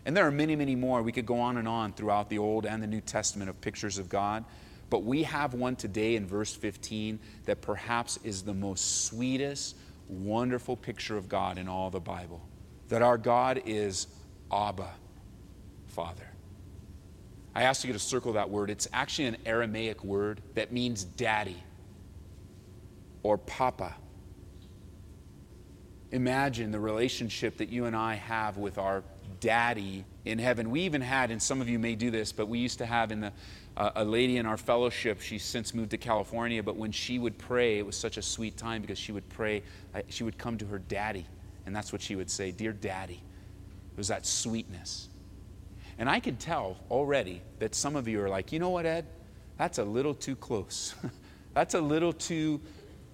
And 0.05 0.17
there 0.17 0.25
are 0.25 0.31
many, 0.31 0.55
many 0.55 0.75
more. 0.75 1.01
We 1.01 1.12
could 1.12 1.25
go 1.25 1.39
on 1.39 1.58
and 1.58 1.67
on 1.67 1.93
throughout 1.93 2.29
the 2.29 2.39
Old 2.39 2.65
and 2.65 2.81
the 2.81 2.88
New 2.88 3.01
Testament 3.01 3.50
of 3.50 3.62
pictures 3.62 3.98
of 3.98 4.10
God. 4.10 4.46
But 4.89 5.03
we 5.03 5.24
have 5.24 5.53
one 5.53 5.75
today 5.75 6.15
in 6.15 6.25
verse 6.25 6.53
15 6.53 7.20
that 7.46 7.62
perhaps 7.62 8.20
is 8.24 8.41
the 8.41 8.53
most 8.53 9.05
sweetest, 9.05 9.77
wonderful 10.10 10.75
picture 10.75 11.17
of 11.17 11.29
God 11.29 11.58
in 11.58 11.67
all 11.67 11.89
the 11.89 12.00
Bible. 12.00 12.41
That 12.89 13.01
our 13.01 13.17
God 13.17 13.62
is 13.65 14.08
Abba, 14.51 14.89
Father. 15.88 16.27
I 17.53 17.63
asked 17.63 17.86
you 17.86 17.93
to 17.93 18.00
circle 18.00 18.34
that 18.34 18.50
word. 18.50 18.70
It's 18.70 18.88
actually 18.91 19.25
an 19.27 19.38
Aramaic 19.46 20.03
word 20.03 20.41
that 20.55 20.72
means 20.72 21.03
daddy 21.03 21.62
or 23.24 23.38
papa. 23.38 23.96
Imagine 26.12 26.72
the 26.72 26.79
relationship 26.79 27.58
that 27.58 27.70
you 27.70 27.86
and 27.86 27.96
I 27.96 28.15
have 28.15 28.58
with 28.58 28.77
our 28.77 29.03
daddy 29.41 30.05
in 30.24 30.39
heaven. 30.39 30.71
We 30.71 30.81
even 30.81 31.01
had, 31.01 31.31
and 31.31 31.41
some 31.41 31.60
of 31.60 31.67
you 31.67 31.77
may 31.77 31.95
do 31.95 32.10
this, 32.10 32.31
but 32.31 32.48
we 32.48 32.60
used 32.60 32.77
to 32.77 32.86
have 32.86 33.12
in 33.12 33.19
the 33.19 33.33
uh, 33.75 33.91
a 33.95 34.05
lady 34.05 34.38
in 34.38 34.45
our 34.45 34.57
fellowship. 34.57 35.19
She's 35.19 35.43
since 35.43 35.74
moved 35.74 35.91
to 35.91 35.98
California, 35.98 36.63
but 36.63 36.77
when 36.77 36.91
she 36.91 37.19
would 37.19 37.38
pray, 37.38 37.79
it 37.79 37.86
was 37.86 37.98
such 37.98 38.17
a 38.17 38.21
sweet 38.21 38.55
time 38.55 38.81
because 38.81 38.98
she 38.98 39.12
would 39.12 39.27
pray. 39.29 39.63
Uh, 39.93 40.01
she 40.07 40.24
would 40.24 40.38
come 40.38 40.57
to 40.60 40.65
her 40.67 40.79
daddy, 40.79 41.25
and 41.65 41.75
that's 41.75 41.91
what 41.91 42.01
she 42.01 42.15
would 42.15 42.29
say, 42.29 42.51
"Dear 42.51 42.71
Daddy." 42.71 43.21
It 43.91 43.98
was 43.98 44.07
that 44.07 44.25
sweetness, 44.25 45.10
and 45.98 46.10
I 46.10 46.19
could 46.21 46.39
tell 46.39 46.77
already 46.89 47.41
that 47.60 47.75
some 47.75 47.98
of 47.98 48.07
you 48.07 48.21
are 48.21 48.29
like, 48.29 48.53
you 48.53 48.60
know 48.60 48.69
what, 48.69 48.86
Ed? 48.86 49.05
That's 49.57 49.77
a 49.79 49.83
little 49.83 50.13
too 50.13 50.36
close. 50.36 50.95
that's 51.53 51.74
a 51.74 51.81
little 51.81 52.13
too 52.13 52.62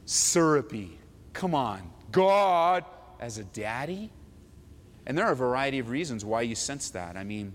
syrupy. 0.05 1.00
Come 1.34 1.55
on, 1.55 1.91
God 2.12 2.86
as 3.19 3.38
a 3.38 3.43
daddy. 3.43 4.12
And 5.08 5.18
there 5.18 5.26
are 5.26 5.32
a 5.32 5.38
variety 5.38 5.80
of 5.80 5.90
reasons 5.90 6.26
why 6.26 6.42
you 6.42 6.54
sense 6.54 6.90
that. 6.90 7.16
I 7.16 7.24
mean, 7.24 7.54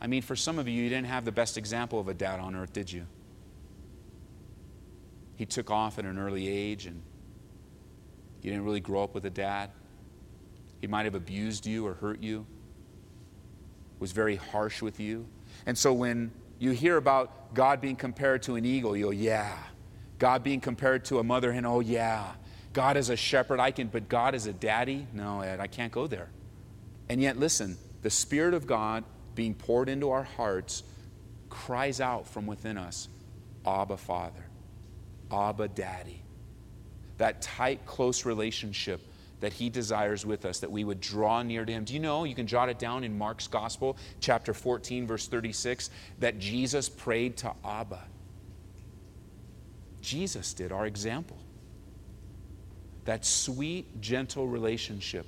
I 0.00 0.08
mean, 0.08 0.22
for 0.22 0.34
some 0.34 0.58
of 0.58 0.66
you, 0.66 0.82
you 0.82 0.88
didn't 0.88 1.06
have 1.06 1.24
the 1.24 1.32
best 1.32 1.56
example 1.56 2.00
of 2.00 2.08
a 2.08 2.14
dad 2.14 2.40
on 2.40 2.56
earth, 2.56 2.72
did 2.72 2.92
you? 2.92 3.06
He 5.36 5.46
took 5.46 5.70
off 5.70 6.00
at 6.00 6.04
an 6.04 6.18
early 6.18 6.48
age, 6.48 6.86
and 6.86 7.00
you 8.42 8.50
didn't 8.50 8.64
really 8.64 8.80
grow 8.80 9.04
up 9.04 9.14
with 9.14 9.24
a 9.24 9.30
dad. 9.30 9.70
He 10.80 10.88
might 10.88 11.04
have 11.04 11.14
abused 11.14 11.64
you 11.64 11.86
or 11.86 11.94
hurt 11.94 12.20
you, 12.20 12.44
was 14.00 14.10
very 14.10 14.34
harsh 14.34 14.82
with 14.82 14.98
you. 14.98 15.28
And 15.64 15.78
so 15.78 15.92
when 15.92 16.32
you 16.58 16.72
hear 16.72 16.96
about 16.96 17.54
God 17.54 17.80
being 17.80 17.94
compared 17.94 18.42
to 18.42 18.56
an 18.56 18.64
eagle, 18.64 18.96
you 18.96 19.04
go, 19.06 19.10
yeah. 19.12 19.56
God 20.18 20.42
being 20.42 20.60
compared 20.60 21.04
to 21.04 21.20
a 21.20 21.22
mother 21.22 21.52
hen, 21.52 21.64
oh, 21.64 21.78
yeah. 21.78 22.32
God 22.72 22.96
as 22.96 23.10
a 23.10 23.16
shepherd, 23.16 23.60
I 23.60 23.70
can, 23.70 23.86
but 23.86 24.08
God 24.08 24.34
as 24.34 24.46
a 24.46 24.52
daddy, 24.52 25.06
no, 25.12 25.42
Ed, 25.42 25.60
I 25.60 25.68
can't 25.68 25.92
go 25.92 26.08
there. 26.08 26.30
And 27.08 27.20
yet, 27.20 27.38
listen, 27.38 27.76
the 28.02 28.10
Spirit 28.10 28.54
of 28.54 28.66
God 28.66 29.04
being 29.34 29.54
poured 29.54 29.88
into 29.88 30.10
our 30.10 30.24
hearts 30.24 30.82
cries 31.48 32.00
out 32.00 32.26
from 32.28 32.46
within 32.46 32.76
us, 32.76 33.08
Abba, 33.66 33.96
Father, 33.96 34.44
Abba, 35.30 35.68
Daddy. 35.68 36.22
That 37.16 37.40
tight, 37.42 37.86
close 37.86 38.24
relationship 38.24 39.00
that 39.40 39.52
He 39.52 39.70
desires 39.70 40.26
with 40.26 40.44
us, 40.44 40.60
that 40.60 40.70
we 40.70 40.84
would 40.84 41.00
draw 41.00 41.42
near 41.42 41.64
to 41.64 41.72
Him. 41.72 41.84
Do 41.84 41.94
you 41.94 42.00
know, 42.00 42.24
you 42.24 42.34
can 42.34 42.46
jot 42.46 42.68
it 42.68 42.78
down 42.78 43.04
in 43.04 43.16
Mark's 43.16 43.46
Gospel, 43.46 43.96
chapter 44.20 44.52
14, 44.52 45.06
verse 45.06 45.28
36, 45.28 45.90
that 46.18 46.38
Jesus 46.38 46.88
prayed 46.88 47.36
to 47.38 47.52
Abba. 47.64 48.02
Jesus 50.00 50.52
did, 50.54 50.72
our 50.72 50.86
example. 50.86 51.38
That 53.04 53.24
sweet, 53.24 54.00
gentle 54.00 54.46
relationship 54.46 55.26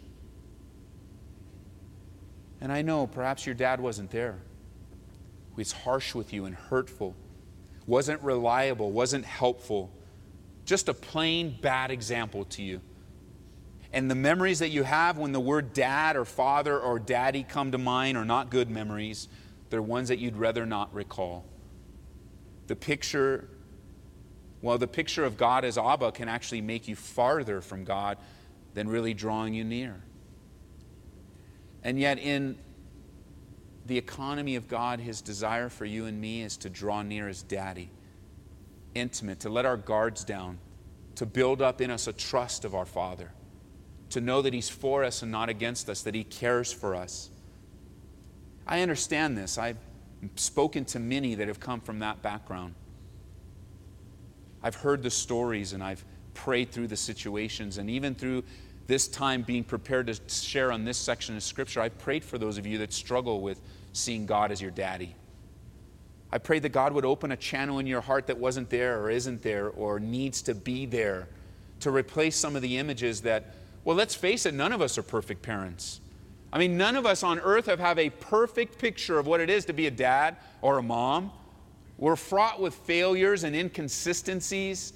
and 2.61 2.71
I 2.71 2.83
know 2.83 3.07
perhaps 3.07 3.47
your 3.47 3.55
dad 3.55 3.81
wasn't 3.81 4.11
there. 4.11 4.39
He 5.51 5.61
was 5.61 5.73
harsh 5.73 6.15
with 6.15 6.33
you 6.33 6.45
and 6.45 6.55
hurtful, 6.55 7.15
wasn't 7.87 8.23
reliable, 8.23 8.91
wasn't 8.91 9.25
helpful, 9.25 9.91
just 10.65 10.89
a 10.89 10.95
plain 10.95 11.59
bad 11.61 11.91
example 11.91 12.45
to 12.47 12.63
you. 12.63 12.81
And 13.93 14.11
the 14.11 14.15
memories 14.15 14.61
that 14.61 14.69
you 14.69 14.85
have 14.85 15.19
when 15.19 15.33
the 15.33 15.41
word 15.41 15.73
dad 15.73 16.17
or 16.17 16.25
father 16.25 16.79
or 16.79 16.99
daddy 16.99 17.43
come 17.43 17.73
to 17.73 17.79
mind 17.79 18.17
are 18.17 18.25
not 18.25 18.51
good 18.51 18.71
memories. 18.71 19.29
They're 19.69 19.83
ones 19.83 20.09
that 20.09 20.19
you'd 20.19 20.37
rather 20.37 20.65
not 20.65 20.95
recall. 20.95 21.45
The 22.69 22.77
picture, 22.77 23.49
well, 24.63 24.79
the 24.79 24.87
picture 24.87 25.25
of 25.25 25.37
God 25.37 25.65
as 25.65 25.77
Abba 25.77 26.13
can 26.13 26.29
actually 26.29 26.61
make 26.61 26.87
you 26.87 26.95
farther 26.95 27.61
from 27.61 27.85
God 27.85 28.19
than 28.75 28.89
really 28.89 29.13
drawing 29.13 29.55
you 29.55 29.65
near. 29.65 30.03
And 31.83 31.99
yet, 31.99 32.19
in 32.19 32.59
the 33.87 33.97
economy 33.97 34.57
of 34.57 34.69
God, 34.69 35.01
His 35.01 35.23
desire 35.23 35.69
for 35.69 35.85
you 35.85 36.07
and 36.07 36.21
me 36.21 36.43
is 36.43 36.57
to 36.59 36.71
draw 36.71 37.03
near 37.03 37.29
as 37.29 37.43
daddy, 37.43 37.91
intimate, 38.95 39.41
to 39.41 39.49
let 39.49 39.65
our 39.65 39.77
guards 39.77 40.25
down, 40.25 40.59
to 41.17 41.27
build 41.27 41.63
up 41.63 41.81
in 41.81 41.91
us 41.91 42.07
a 42.07 42.13
trust 42.13 42.65
of 42.65 42.75
our 42.75 42.87
Father, 42.87 43.31
to 44.11 44.21
know 44.21 44.43
that 44.43 44.53
He's 44.53 44.69
for 44.69 45.05
us 45.05 45.23
and 45.23 45.33
not 45.33 45.49
against 45.49 45.89
us, 45.89 46.03
that 46.03 46.15
He 46.15 46.25
cares 46.25 46.73
for 46.73 46.95
us. 46.95 47.31
I 48.67 48.83
understand 48.83 49.37
this. 49.37 49.59
I've 49.59 49.79
spoken 50.37 50.85
to 50.87 50.99
many 50.99 51.35
that 51.35 51.49
have 51.49 51.61
come 51.61 51.81
from 51.81 52.01
that 52.01 52.23
background. 52.23 52.75
I've 54.63 54.75
heard 54.75 55.03
the 55.03 55.11
stories 55.11 55.73
and 55.73 55.83
I've 55.83 56.05
prayed 56.35 56.71
through 56.71 56.89
the 56.89 56.97
situations, 56.97 57.79
and 57.79 57.91
even 57.91 58.15
through 58.15 58.45
this 58.91 59.07
time 59.07 59.43
being 59.43 59.63
prepared 59.63 60.09
to 60.09 60.19
share 60.29 60.73
on 60.73 60.85
this 60.85 60.99
section 60.99 61.37
of 61.37 61.45
Scripture, 61.45 61.81
I 61.81 61.91
prayed 61.91 62.25
for 62.25 62.39
those 62.39 62.59
of 62.59 62.67
you 62.67 62.79
that 62.79 62.93
struggle 62.93 63.41
with 63.41 63.61
seeing 63.93 64.27
God 64.27 64.51
as 64.51 64.61
your 64.61 64.73
daddy. 64.73 65.15
I 66.33 66.39
prayed 66.39 66.65
that 66.65 66.71
God 66.71 66.93
would 66.93 67.05
open 67.05 67.31
a 67.31 67.37
channel 67.37 67.79
in 67.79 67.87
your 67.87 68.01
heart 68.01 68.27
that 68.27 68.39
wasn't 68.39 68.69
there 68.69 69.01
or 69.01 69.09
isn't 69.09 69.43
there 69.43 69.69
or 69.69 70.01
needs 70.01 70.43
to 70.43 70.57
be 70.57 70.87
there 70.87 71.29
to 71.79 71.93
replace 71.93 72.35
some 72.35 72.57
of 72.57 72.63
the 72.63 72.79
images 72.79 73.21
that, 73.21 73.55
well, 73.85 73.95
let's 73.97 74.17
face 74.17 74.45
it, 74.45 74.55
none 74.55 74.73
of 74.73 74.83
us 74.83 74.99
are 74.99 75.05
perfect 75.05 75.41
parents. 75.41 76.01
I 76.53 76.59
mean, 76.59 76.77
none 76.77 76.97
of 76.97 77.07
us 77.07 77.23
on 77.23 77.39
earth 77.39 77.67
have, 77.67 77.79
have 77.79 77.99
a 78.01 78.11
perfect 78.11 78.77
picture 78.79 79.21
of 79.21 79.27
what 79.29 79.39
it 79.39 79.49
is 79.49 79.67
to 79.67 79.73
be 79.73 79.87
a 79.87 79.93
dad 79.93 80.37
or 80.63 80.79
a 80.79 80.83
mom. 80.83 81.31
We're 81.97 82.17
fraught 82.17 82.61
with 82.61 82.75
failures 82.75 83.45
and 83.45 83.55
inconsistencies. 83.55 84.95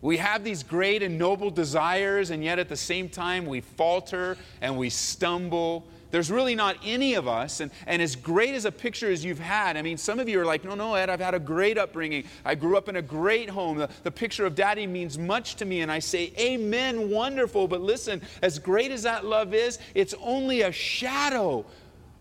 We 0.00 0.18
have 0.18 0.44
these 0.44 0.62
great 0.62 1.02
and 1.02 1.18
noble 1.18 1.50
desires, 1.50 2.30
and 2.30 2.44
yet 2.44 2.58
at 2.58 2.68
the 2.68 2.76
same 2.76 3.08
time 3.08 3.46
we 3.46 3.60
falter 3.60 4.36
and 4.60 4.78
we 4.78 4.90
stumble. 4.90 5.88
there's 6.10 6.30
really 6.30 6.54
not 6.54 6.76
any 6.84 7.14
of 7.14 7.26
us. 7.26 7.60
And, 7.60 7.70
and 7.86 8.00
as 8.00 8.14
great 8.14 8.54
as 8.54 8.64
a 8.64 8.70
picture 8.72 9.10
as 9.10 9.24
you've 9.24 9.40
had, 9.40 9.76
I 9.76 9.82
mean, 9.82 9.98
some 9.98 10.20
of 10.20 10.28
you 10.28 10.40
are 10.40 10.44
like, 10.44 10.64
no, 10.64 10.74
no, 10.74 10.94
Ed, 10.94 11.10
I've 11.10 11.20
had 11.20 11.34
a 11.34 11.40
great 11.40 11.76
upbringing. 11.76 12.24
I 12.44 12.54
grew 12.54 12.76
up 12.76 12.88
in 12.88 12.96
a 12.96 13.02
great 13.02 13.50
home. 13.50 13.76
The, 13.78 13.90
the 14.04 14.10
picture 14.10 14.46
of 14.46 14.54
daddy 14.54 14.86
means 14.86 15.18
much 15.18 15.56
to 15.56 15.64
me. 15.64 15.80
And 15.80 15.90
I 15.90 15.98
say, 15.98 16.32
Amen, 16.38 17.10
wonderful. 17.10 17.66
But 17.66 17.80
listen, 17.80 18.22
as 18.40 18.58
great 18.58 18.92
as 18.92 19.02
that 19.02 19.24
love 19.24 19.52
is, 19.52 19.80
it's 19.94 20.14
only 20.22 20.62
a 20.62 20.70
shadow 20.72 21.66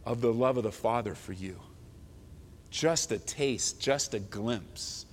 of 0.04 0.22
the 0.22 0.34
love 0.34 0.58
of 0.58 0.64
the 0.64 0.72
Father 0.72 1.14
for 1.14 1.34
you. 1.34 1.60
Just 2.72 3.12
a 3.12 3.20
taste, 3.20 3.80
just 3.80 4.14
a 4.14 4.20
glimpse. 4.20 5.07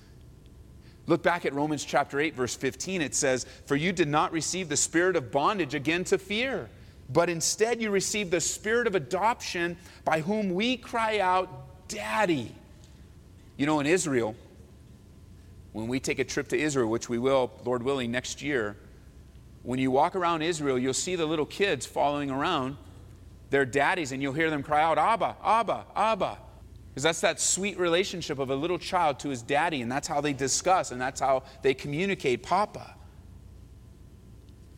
Look 1.06 1.22
back 1.22 1.44
at 1.44 1.52
Romans 1.52 1.84
chapter 1.84 2.18
8, 2.18 2.34
verse 2.34 2.54
15. 2.54 3.02
It 3.02 3.14
says, 3.14 3.46
For 3.66 3.76
you 3.76 3.92
did 3.92 4.08
not 4.08 4.32
receive 4.32 4.68
the 4.68 4.76
spirit 4.76 5.16
of 5.16 5.30
bondage 5.30 5.74
again 5.74 6.04
to 6.04 6.18
fear 6.18 6.68
but 7.12 7.28
instead 7.28 7.82
you 7.82 7.90
received 7.90 8.30
the 8.30 8.40
spirit 8.40 8.86
of 8.86 8.94
adoption 8.94 9.76
by 10.04 10.20
whom 10.20 10.54
we 10.54 10.76
cry 10.76 11.18
out, 11.18 11.88
Daddy. 11.88 12.54
You 13.56 13.66
know, 13.66 13.80
in 13.80 13.86
Israel, 13.86 14.34
when 15.72 15.88
we 15.88 16.00
take 16.00 16.18
a 16.18 16.24
trip 16.24 16.48
to 16.48 16.58
Israel, 16.58 16.88
which 16.88 17.08
we 17.08 17.18
will, 17.18 17.52
Lord 17.64 17.82
willing, 17.82 18.10
next 18.10 18.42
year, 18.42 18.76
when 19.62 19.78
you 19.78 19.90
walk 19.90 20.16
around 20.16 20.42
Israel, 20.42 20.78
you'll 20.78 20.94
see 20.94 21.16
the 21.16 21.26
little 21.26 21.46
kids 21.46 21.86
following 21.86 22.30
around 22.30 22.76
their 23.50 23.64
daddies, 23.64 24.12
and 24.12 24.22
you'll 24.22 24.32
hear 24.32 24.50
them 24.50 24.62
cry 24.62 24.82
out, 24.82 24.98
Abba, 24.98 25.36
Abba, 25.44 25.84
Abba. 25.94 26.38
Because 26.94 27.02
that's 27.02 27.20
that 27.22 27.40
sweet 27.40 27.76
relationship 27.76 28.38
of 28.38 28.50
a 28.50 28.54
little 28.54 28.78
child 28.78 29.18
to 29.20 29.28
his 29.28 29.42
daddy, 29.42 29.82
and 29.82 29.90
that's 29.90 30.06
how 30.06 30.20
they 30.20 30.32
discuss, 30.32 30.92
and 30.92 31.00
that's 31.00 31.20
how 31.20 31.42
they 31.62 31.74
communicate, 31.74 32.44
Papa. 32.44 32.94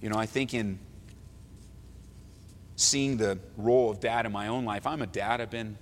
You 0.01 0.09
know, 0.09 0.17
I 0.17 0.25
think 0.25 0.55
in 0.55 0.79
seeing 2.77 3.17
the 3.17 3.39
role 3.57 3.91
of 3.91 4.01
dad 4.01 4.27
in 4.27 4.33
my 4.33 4.49
own 4.49 4.65
life. 4.65 4.87
I'm 4.87 5.03
a 5.03 5.07
dad. 5.07 5.41
I've 5.41 5.51
been 5.51 5.77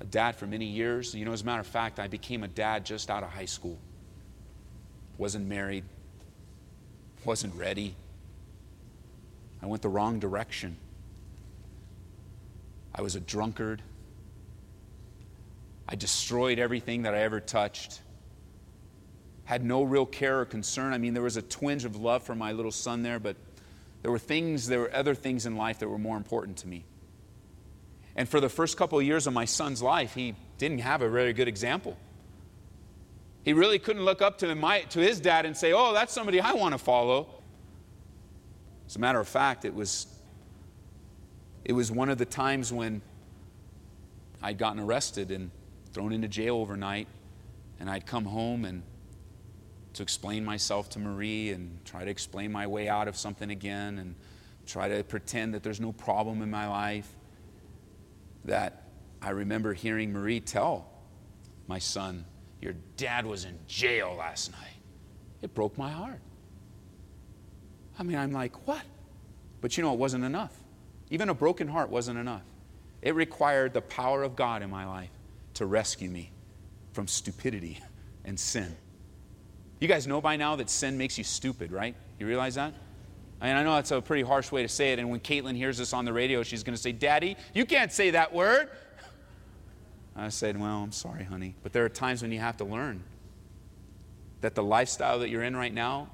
a 0.00 0.04
dad 0.04 0.36
for 0.36 0.46
many 0.46 0.66
years. 0.66 1.14
You 1.14 1.24
know, 1.24 1.32
as 1.32 1.42
a 1.42 1.44
matter 1.44 1.60
of 1.60 1.66
fact, 1.66 2.00
I 2.00 2.08
became 2.08 2.42
a 2.42 2.48
dad 2.48 2.84
just 2.84 3.08
out 3.08 3.22
of 3.22 3.30
high 3.30 3.44
school. 3.44 3.78
Wasn't 5.16 5.46
married, 5.46 5.84
wasn't 7.24 7.54
ready. 7.54 7.94
I 9.62 9.66
went 9.66 9.82
the 9.82 9.88
wrong 9.88 10.18
direction. 10.18 10.76
I 12.94 13.02
was 13.02 13.14
a 13.14 13.20
drunkard. 13.20 13.80
I 15.88 15.96
destroyed 15.96 16.58
everything 16.58 17.02
that 17.02 17.14
I 17.14 17.20
ever 17.20 17.40
touched. 17.40 18.00
Had 19.44 19.64
no 19.64 19.82
real 19.82 20.06
care 20.06 20.40
or 20.40 20.44
concern. 20.44 20.92
I 20.92 20.98
mean, 20.98 21.14
there 21.14 21.22
was 21.22 21.36
a 21.36 21.42
twinge 21.42 21.84
of 21.84 21.96
love 21.96 22.22
for 22.22 22.34
my 22.34 22.52
little 22.52 22.72
son 22.72 23.02
there, 23.02 23.18
but 23.18 23.36
there 24.02 24.10
were 24.10 24.18
things, 24.18 24.66
there 24.66 24.80
were 24.80 24.94
other 24.94 25.14
things 25.14 25.46
in 25.46 25.56
life 25.56 25.78
that 25.80 25.88
were 25.88 25.98
more 25.98 26.16
important 26.16 26.58
to 26.58 26.68
me. 26.68 26.84
And 28.16 28.28
for 28.28 28.40
the 28.40 28.48
first 28.48 28.76
couple 28.76 28.98
of 28.98 29.04
years 29.04 29.26
of 29.26 29.32
my 29.32 29.44
son's 29.44 29.82
life, 29.82 30.14
he 30.14 30.34
didn't 30.56 30.78
have 30.78 31.02
a 31.02 31.08
very 31.08 31.32
good 31.32 31.48
example. 31.48 31.96
He 33.44 33.52
really 33.52 33.78
couldn't 33.78 34.04
look 34.04 34.22
up 34.22 34.38
to, 34.38 34.54
my, 34.54 34.82
to 34.82 35.00
his 35.00 35.20
dad 35.20 35.44
and 35.44 35.56
say, 35.56 35.72
Oh, 35.72 35.92
that's 35.92 36.12
somebody 36.12 36.40
I 36.40 36.52
want 36.52 36.72
to 36.72 36.78
follow. 36.78 37.28
As 38.86 38.96
a 38.96 38.98
matter 38.98 39.20
of 39.20 39.28
fact, 39.28 39.64
it 39.64 39.74
was, 39.74 40.06
it 41.64 41.72
was 41.72 41.90
one 41.90 42.08
of 42.08 42.16
the 42.16 42.24
times 42.24 42.72
when 42.72 43.02
I'd 44.42 44.58
gotten 44.58 44.80
arrested 44.80 45.30
and 45.30 45.50
thrown 45.94 46.12
into 46.12 46.28
jail 46.28 46.56
overnight, 46.56 47.06
and 47.78 47.88
I'd 47.88 48.04
come 48.04 48.24
home 48.24 48.64
and 48.64 48.82
to 49.94 50.02
explain 50.02 50.44
myself 50.44 50.88
to 50.90 50.98
Marie 50.98 51.52
and 51.52 51.78
try 51.84 52.04
to 52.04 52.10
explain 52.10 52.50
my 52.50 52.66
way 52.66 52.88
out 52.88 53.06
of 53.06 53.16
something 53.16 53.48
again 53.50 53.98
and 53.98 54.16
try 54.66 54.88
to 54.88 55.04
pretend 55.04 55.54
that 55.54 55.62
there's 55.62 55.80
no 55.80 55.92
problem 55.92 56.42
in 56.42 56.50
my 56.50 56.68
life. 56.68 57.08
That 58.44 58.88
I 59.22 59.30
remember 59.30 59.72
hearing 59.72 60.12
Marie 60.12 60.40
tell 60.40 60.90
my 61.68 61.78
son, 61.78 62.24
Your 62.60 62.74
dad 62.96 63.24
was 63.24 63.44
in 63.44 63.56
jail 63.68 64.16
last 64.18 64.50
night. 64.50 64.82
It 65.42 65.54
broke 65.54 65.78
my 65.78 65.90
heart. 65.90 66.20
I 67.98 68.02
mean, 68.02 68.18
I'm 68.18 68.32
like, 68.32 68.66
What? 68.66 68.82
But 69.60 69.76
you 69.76 69.84
know, 69.84 69.92
it 69.92 69.98
wasn't 69.98 70.24
enough. 70.24 70.52
Even 71.10 71.28
a 71.28 71.34
broken 71.34 71.68
heart 71.68 71.88
wasn't 71.88 72.18
enough. 72.18 72.42
It 73.00 73.14
required 73.14 73.72
the 73.72 73.80
power 73.80 74.24
of 74.24 74.34
God 74.34 74.62
in 74.62 74.70
my 74.70 74.86
life 74.86 75.10
to 75.54 75.66
rescue 75.66 76.10
me 76.10 76.32
from 76.92 77.08
stupidity 77.08 77.80
and 78.24 78.38
sin. 78.38 78.76
You 79.80 79.88
guys 79.88 80.06
know 80.06 80.20
by 80.20 80.36
now 80.36 80.56
that 80.56 80.70
sin 80.70 80.96
makes 80.96 81.18
you 81.18 81.24
stupid, 81.24 81.72
right? 81.72 81.94
You 82.18 82.26
realize 82.26 82.54
that? 82.54 82.74
I 83.40 83.48
mean, 83.48 83.56
I 83.56 83.62
know 83.62 83.74
that's 83.74 83.90
a 83.90 84.00
pretty 84.00 84.22
harsh 84.22 84.50
way 84.50 84.62
to 84.62 84.68
say 84.68 84.92
it, 84.92 84.98
and 84.98 85.10
when 85.10 85.20
Caitlin 85.20 85.56
hears 85.56 85.76
this 85.76 85.92
on 85.92 86.04
the 86.04 86.12
radio, 86.12 86.42
she's 86.42 86.62
going 86.62 86.76
to 86.76 86.80
say, 86.80 86.92
Daddy, 86.92 87.36
you 87.52 87.66
can't 87.66 87.92
say 87.92 88.10
that 88.10 88.32
word. 88.32 88.70
I 90.16 90.28
said, 90.28 90.58
Well, 90.58 90.82
I'm 90.82 90.92
sorry, 90.92 91.24
honey. 91.24 91.54
But 91.62 91.72
there 91.72 91.84
are 91.84 91.88
times 91.88 92.22
when 92.22 92.32
you 92.32 92.38
have 92.38 92.56
to 92.58 92.64
learn 92.64 93.02
that 94.40 94.54
the 94.54 94.62
lifestyle 94.62 95.18
that 95.18 95.28
you're 95.28 95.42
in 95.42 95.56
right 95.56 95.74
now 95.74 96.08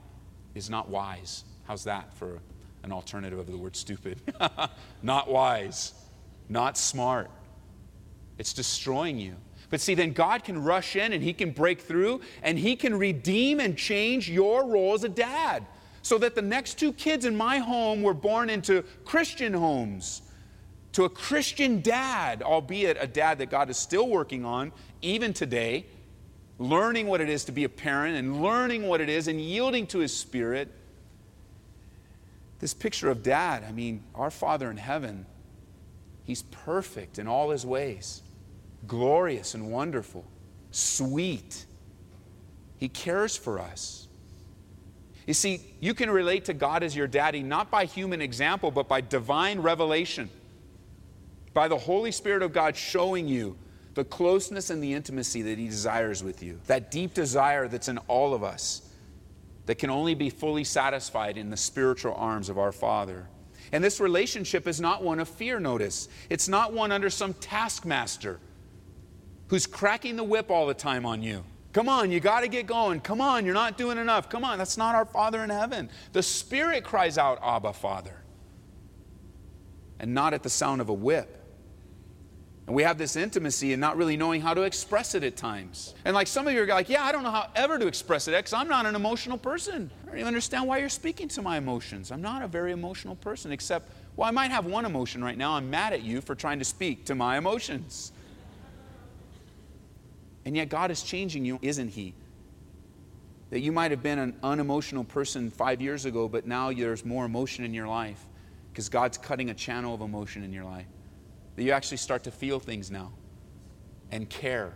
is 0.54 0.70
not 0.70 0.88
wise. 0.88 1.44
How's 1.64 1.84
that 1.84 2.14
for 2.14 2.40
an 2.82 2.92
alternative 2.92 3.38
of 3.38 3.46
the 3.46 3.56
word 3.56 3.76
stupid? 3.76 4.20
not 5.02 5.30
wise, 5.30 5.92
not 6.48 6.78
smart. 6.78 7.30
It's 8.40 8.54
destroying 8.54 9.18
you. 9.18 9.36
But 9.68 9.82
see, 9.82 9.94
then 9.94 10.14
God 10.14 10.44
can 10.44 10.64
rush 10.64 10.96
in 10.96 11.12
and 11.12 11.22
He 11.22 11.34
can 11.34 11.50
break 11.50 11.78
through 11.78 12.22
and 12.42 12.58
He 12.58 12.74
can 12.74 12.98
redeem 12.98 13.60
and 13.60 13.76
change 13.76 14.30
your 14.30 14.66
role 14.66 14.94
as 14.94 15.04
a 15.04 15.10
dad. 15.10 15.66
So 16.00 16.16
that 16.16 16.34
the 16.34 16.40
next 16.40 16.78
two 16.78 16.94
kids 16.94 17.26
in 17.26 17.36
my 17.36 17.58
home 17.58 18.02
were 18.02 18.14
born 18.14 18.48
into 18.48 18.82
Christian 19.04 19.52
homes, 19.52 20.22
to 20.92 21.04
a 21.04 21.10
Christian 21.10 21.82
dad, 21.82 22.42
albeit 22.42 22.96
a 22.98 23.06
dad 23.06 23.36
that 23.40 23.50
God 23.50 23.68
is 23.68 23.76
still 23.76 24.08
working 24.08 24.46
on, 24.46 24.72
even 25.02 25.34
today, 25.34 25.84
learning 26.58 27.08
what 27.08 27.20
it 27.20 27.28
is 27.28 27.44
to 27.44 27.52
be 27.52 27.64
a 27.64 27.68
parent 27.68 28.16
and 28.16 28.42
learning 28.42 28.88
what 28.88 29.02
it 29.02 29.10
is 29.10 29.28
and 29.28 29.38
yielding 29.38 29.86
to 29.88 29.98
His 29.98 30.16
Spirit. 30.16 30.72
This 32.60 32.72
picture 32.72 33.10
of 33.10 33.22
dad, 33.22 33.64
I 33.68 33.72
mean, 33.72 34.02
our 34.14 34.30
Father 34.30 34.70
in 34.70 34.78
heaven, 34.78 35.26
He's 36.24 36.42
perfect 36.44 37.18
in 37.18 37.28
all 37.28 37.50
His 37.50 37.66
ways 37.66 38.22
glorious 38.86 39.54
and 39.54 39.70
wonderful, 39.70 40.24
sweet. 40.70 41.66
He 42.78 42.88
cares 42.88 43.36
for 43.36 43.58
us. 43.58 44.08
You 45.26 45.34
see, 45.34 45.60
you 45.80 45.94
can 45.94 46.10
relate 46.10 46.46
to 46.46 46.54
God 46.54 46.82
as 46.82 46.96
your 46.96 47.06
daddy 47.06 47.42
not 47.42 47.70
by 47.70 47.84
human 47.84 48.20
example, 48.20 48.70
but 48.70 48.88
by 48.88 49.00
divine 49.00 49.60
revelation, 49.60 50.30
by 51.52 51.68
the 51.68 51.78
Holy 51.78 52.10
Spirit 52.10 52.42
of 52.42 52.52
God 52.52 52.76
showing 52.76 53.28
you 53.28 53.56
the 53.94 54.04
closeness 54.04 54.70
and 54.70 54.82
the 54.82 54.94
intimacy 54.94 55.42
that 55.42 55.58
He 55.58 55.68
desires 55.68 56.24
with 56.24 56.42
you. 56.42 56.60
That 56.66 56.90
deep 56.90 57.14
desire 57.14 57.68
that's 57.68 57.88
in 57.88 57.98
all 58.08 58.34
of 58.34 58.42
us 58.42 58.82
that 59.66 59.76
can 59.76 59.90
only 59.90 60.14
be 60.14 60.30
fully 60.30 60.64
satisfied 60.64 61.36
in 61.36 61.50
the 61.50 61.56
spiritual 61.56 62.14
arms 62.14 62.48
of 62.48 62.58
our 62.58 62.72
Father. 62.72 63.28
And 63.72 63.84
this 63.84 64.00
relationship 64.00 64.66
is 64.66 64.80
not 64.80 65.04
one 65.04 65.20
of 65.20 65.28
fear, 65.28 65.60
notice. 65.60 66.08
It's 66.28 66.48
not 66.48 66.72
one 66.72 66.90
under 66.90 67.10
some 67.10 67.34
taskmaster 67.34 68.40
who's 69.50 69.66
cracking 69.66 70.14
the 70.16 70.24
whip 70.24 70.48
all 70.48 70.66
the 70.66 70.74
time 70.74 71.04
on 71.04 71.22
you. 71.22 71.44
Come 71.72 71.88
on, 71.88 72.10
you 72.12 72.20
got 72.20 72.40
to 72.40 72.48
get 72.48 72.66
going. 72.66 73.00
Come 73.00 73.20
on, 73.20 73.44
you're 73.44 73.54
not 73.54 73.76
doing 73.76 73.98
enough. 73.98 74.28
Come 74.28 74.44
on, 74.44 74.58
that's 74.58 74.76
not 74.76 74.94
our 74.94 75.04
Father 75.04 75.42
in 75.42 75.50
heaven. 75.50 75.90
The 76.12 76.22
Spirit 76.22 76.84
cries 76.84 77.18
out, 77.18 77.40
Abba, 77.42 77.72
Father, 77.72 78.14
and 79.98 80.14
not 80.14 80.34
at 80.34 80.44
the 80.44 80.48
sound 80.48 80.80
of 80.80 80.88
a 80.88 80.92
whip. 80.94 81.36
And 82.68 82.76
we 82.76 82.84
have 82.84 82.96
this 82.96 83.16
intimacy 83.16 83.72
and 83.72 83.80
not 83.80 83.96
really 83.96 84.16
knowing 84.16 84.40
how 84.40 84.54
to 84.54 84.62
express 84.62 85.16
it 85.16 85.24
at 85.24 85.36
times. 85.36 85.94
And 86.04 86.14
like 86.14 86.28
some 86.28 86.46
of 86.46 86.54
you 86.54 86.62
are 86.62 86.66
like, 86.66 86.88
yeah, 86.88 87.02
I 87.02 87.10
don't 87.10 87.24
know 87.24 87.32
how 87.32 87.50
ever 87.56 87.76
to 87.76 87.88
express 87.88 88.28
it 88.28 88.36
because 88.36 88.52
I'm 88.52 88.68
not 88.68 88.86
an 88.86 88.94
emotional 88.94 89.36
person. 89.36 89.90
I 90.02 90.06
don't 90.06 90.14
even 90.14 90.28
understand 90.28 90.68
why 90.68 90.78
you're 90.78 90.88
speaking 90.88 91.26
to 91.28 91.42
my 91.42 91.56
emotions. 91.58 92.12
I'm 92.12 92.22
not 92.22 92.42
a 92.42 92.48
very 92.48 92.70
emotional 92.70 93.16
person, 93.16 93.50
except, 93.50 93.90
well, 94.14 94.28
I 94.28 94.30
might 94.30 94.52
have 94.52 94.66
one 94.66 94.84
emotion 94.84 95.24
right 95.24 95.36
now. 95.36 95.54
I'm 95.54 95.68
mad 95.68 95.92
at 95.92 96.02
you 96.02 96.20
for 96.20 96.36
trying 96.36 96.60
to 96.60 96.64
speak 96.64 97.06
to 97.06 97.16
my 97.16 97.36
emotions. 97.36 98.12
And 100.44 100.56
yet, 100.56 100.68
God 100.68 100.90
is 100.90 101.02
changing 101.02 101.44
you, 101.44 101.58
isn't 101.62 101.88
He? 101.88 102.14
That 103.50 103.60
you 103.60 103.72
might 103.72 103.90
have 103.90 104.02
been 104.02 104.18
an 104.18 104.36
unemotional 104.42 105.04
person 105.04 105.50
five 105.50 105.80
years 105.80 106.04
ago, 106.04 106.28
but 106.28 106.46
now 106.46 106.72
there's 106.72 107.04
more 107.04 107.24
emotion 107.24 107.64
in 107.64 107.74
your 107.74 107.88
life 107.88 108.24
because 108.72 108.88
God's 108.88 109.18
cutting 109.18 109.50
a 109.50 109.54
channel 109.54 109.94
of 109.94 110.00
emotion 110.00 110.42
in 110.44 110.52
your 110.52 110.64
life. 110.64 110.86
That 111.56 111.64
you 111.64 111.72
actually 111.72 111.98
start 111.98 112.24
to 112.24 112.30
feel 112.30 112.60
things 112.60 112.90
now 112.90 113.12
and 114.10 114.28
care. 114.28 114.72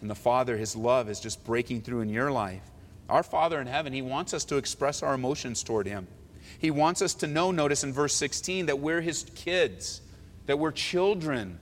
And 0.00 0.10
the 0.10 0.14
Father, 0.14 0.56
His 0.56 0.76
love 0.76 1.08
is 1.08 1.20
just 1.20 1.44
breaking 1.44 1.82
through 1.82 2.00
in 2.00 2.08
your 2.08 2.30
life. 2.30 2.62
Our 3.08 3.22
Father 3.22 3.60
in 3.60 3.66
heaven, 3.66 3.92
He 3.92 4.02
wants 4.02 4.34
us 4.34 4.44
to 4.46 4.56
express 4.56 5.02
our 5.02 5.14
emotions 5.14 5.62
toward 5.62 5.86
Him. 5.86 6.08
He 6.58 6.70
wants 6.70 7.02
us 7.02 7.14
to 7.14 7.26
know, 7.26 7.50
notice 7.50 7.84
in 7.84 7.92
verse 7.92 8.14
16, 8.14 8.66
that 8.66 8.78
we're 8.78 9.00
His 9.00 9.24
kids, 9.34 10.02
that 10.46 10.58
we're 10.58 10.72
children 10.72 11.60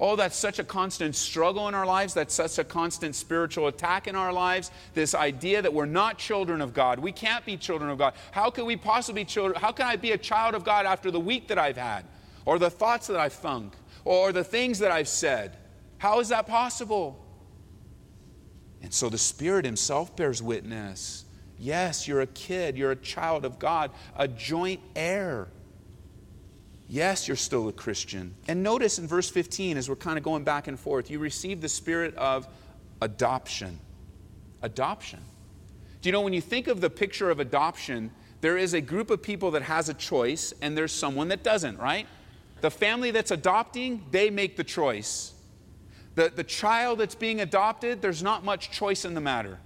Oh, 0.00 0.16
that's 0.16 0.36
such 0.36 0.58
a 0.58 0.64
constant 0.64 1.14
struggle 1.14 1.68
in 1.68 1.74
our 1.74 1.84
lives. 1.86 2.14
That's 2.14 2.34
such 2.34 2.58
a 2.58 2.64
constant 2.64 3.14
spiritual 3.14 3.68
attack 3.68 4.08
in 4.08 4.16
our 4.16 4.32
lives. 4.32 4.70
This 4.94 5.14
idea 5.14 5.60
that 5.60 5.72
we're 5.72 5.84
not 5.84 6.16
children 6.16 6.62
of 6.62 6.72
God. 6.72 6.98
We 6.98 7.12
can't 7.12 7.44
be 7.44 7.58
children 7.58 7.90
of 7.90 7.98
God. 7.98 8.14
How 8.30 8.50
can 8.50 8.64
we 8.64 8.76
possibly 8.76 9.26
children? 9.26 9.60
How 9.60 9.72
can 9.72 9.86
I 9.86 9.96
be 9.96 10.12
a 10.12 10.18
child 10.18 10.54
of 10.54 10.64
God 10.64 10.86
after 10.86 11.10
the 11.10 11.20
week 11.20 11.48
that 11.48 11.58
I've 11.58 11.76
had? 11.76 12.06
or 12.44 12.58
the 12.58 12.70
thoughts 12.70 13.06
that 13.08 13.16
I've 13.16 13.32
thunk, 13.32 13.74
or 14.04 14.32
the 14.32 14.44
things 14.44 14.78
that 14.80 14.90
I've 14.90 15.08
said. 15.08 15.56
How 15.98 16.20
is 16.20 16.30
that 16.30 16.46
possible? 16.46 17.24
And 18.82 18.92
so 18.92 19.08
the 19.08 19.18
Spirit 19.18 19.64
Himself 19.64 20.16
bears 20.16 20.42
witness. 20.42 21.26
Yes, 21.58 22.08
you're 22.08 22.22
a 22.22 22.26
kid, 22.26 22.78
you're 22.78 22.92
a 22.92 22.96
child 22.96 23.44
of 23.44 23.58
God, 23.58 23.90
a 24.16 24.26
joint 24.26 24.80
heir. 24.96 25.48
Yes, 26.90 27.28
you're 27.28 27.36
still 27.36 27.68
a 27.68 27.72
Christian. 27.72 28.34
And 28.48 28.64
notice 28.64 28.98
in 28.98 29.06
verse 29.06 29.30
15, 29.30 29.76
as 29.76 29.88
we're 29.88 29.94
kind 29.94 30.18
of 30.18 30.24
going 30.24 30.42
back 30.42 30.66
and 30.66 30.78
forth, 30.78 31.08
you 31.08 31.20
receive 31.20 31.60
the 31.60 31.68
spirit 31.68 32.16
of 32.16 32.48
adoption. 33.00 33.78
Adoption. 34.62 35.20
Do 36.02 36.08
you 36.08 36.12
know 36.12 36.20
when 36.20 36.32
you 36.32 36.40
think 36.40 36.66
of 36.66 36.80
the 36.80 36.90
picture 36.90 37.30
of 37.30 37.38
adoption, 37.38 38.10
there 38.40 38.58
is 38.58 38.74
a 38.74 38.80
group 38.80 39.10
of 39.10 39.22
people 39.22 39.52
that 39.52 39.62
has 39.62 39.88
a 39.88 39.94
choice 39.94 40.52
and 40.62 40.76
there's 40.76 40.90
someone 40.90 41.28
that 41.28 41.44
doesn't, 41.44 41.78
right? 41.78 42.08
The 42.60 42.72
family 42.72 43.12
that's 43.12 43.30
adopting, 43.30 44.04
they 44.10 44.28
make 44.28 44.56
the 44.56 44.64
choice. 44.64 45.32
The, 46.16 46.32
the 46.34 46.42
child 46.42 46.98
that's 46.98 47.14
being 47.14 47.40
adopted, 47.40 48.02
there's 48.02 48.20
not 48.20 48.44
much 48.44 48.72
choice 48.72 49.04
in 49.04 49.14
the 49.14 49.20
matter. 49.20 49.60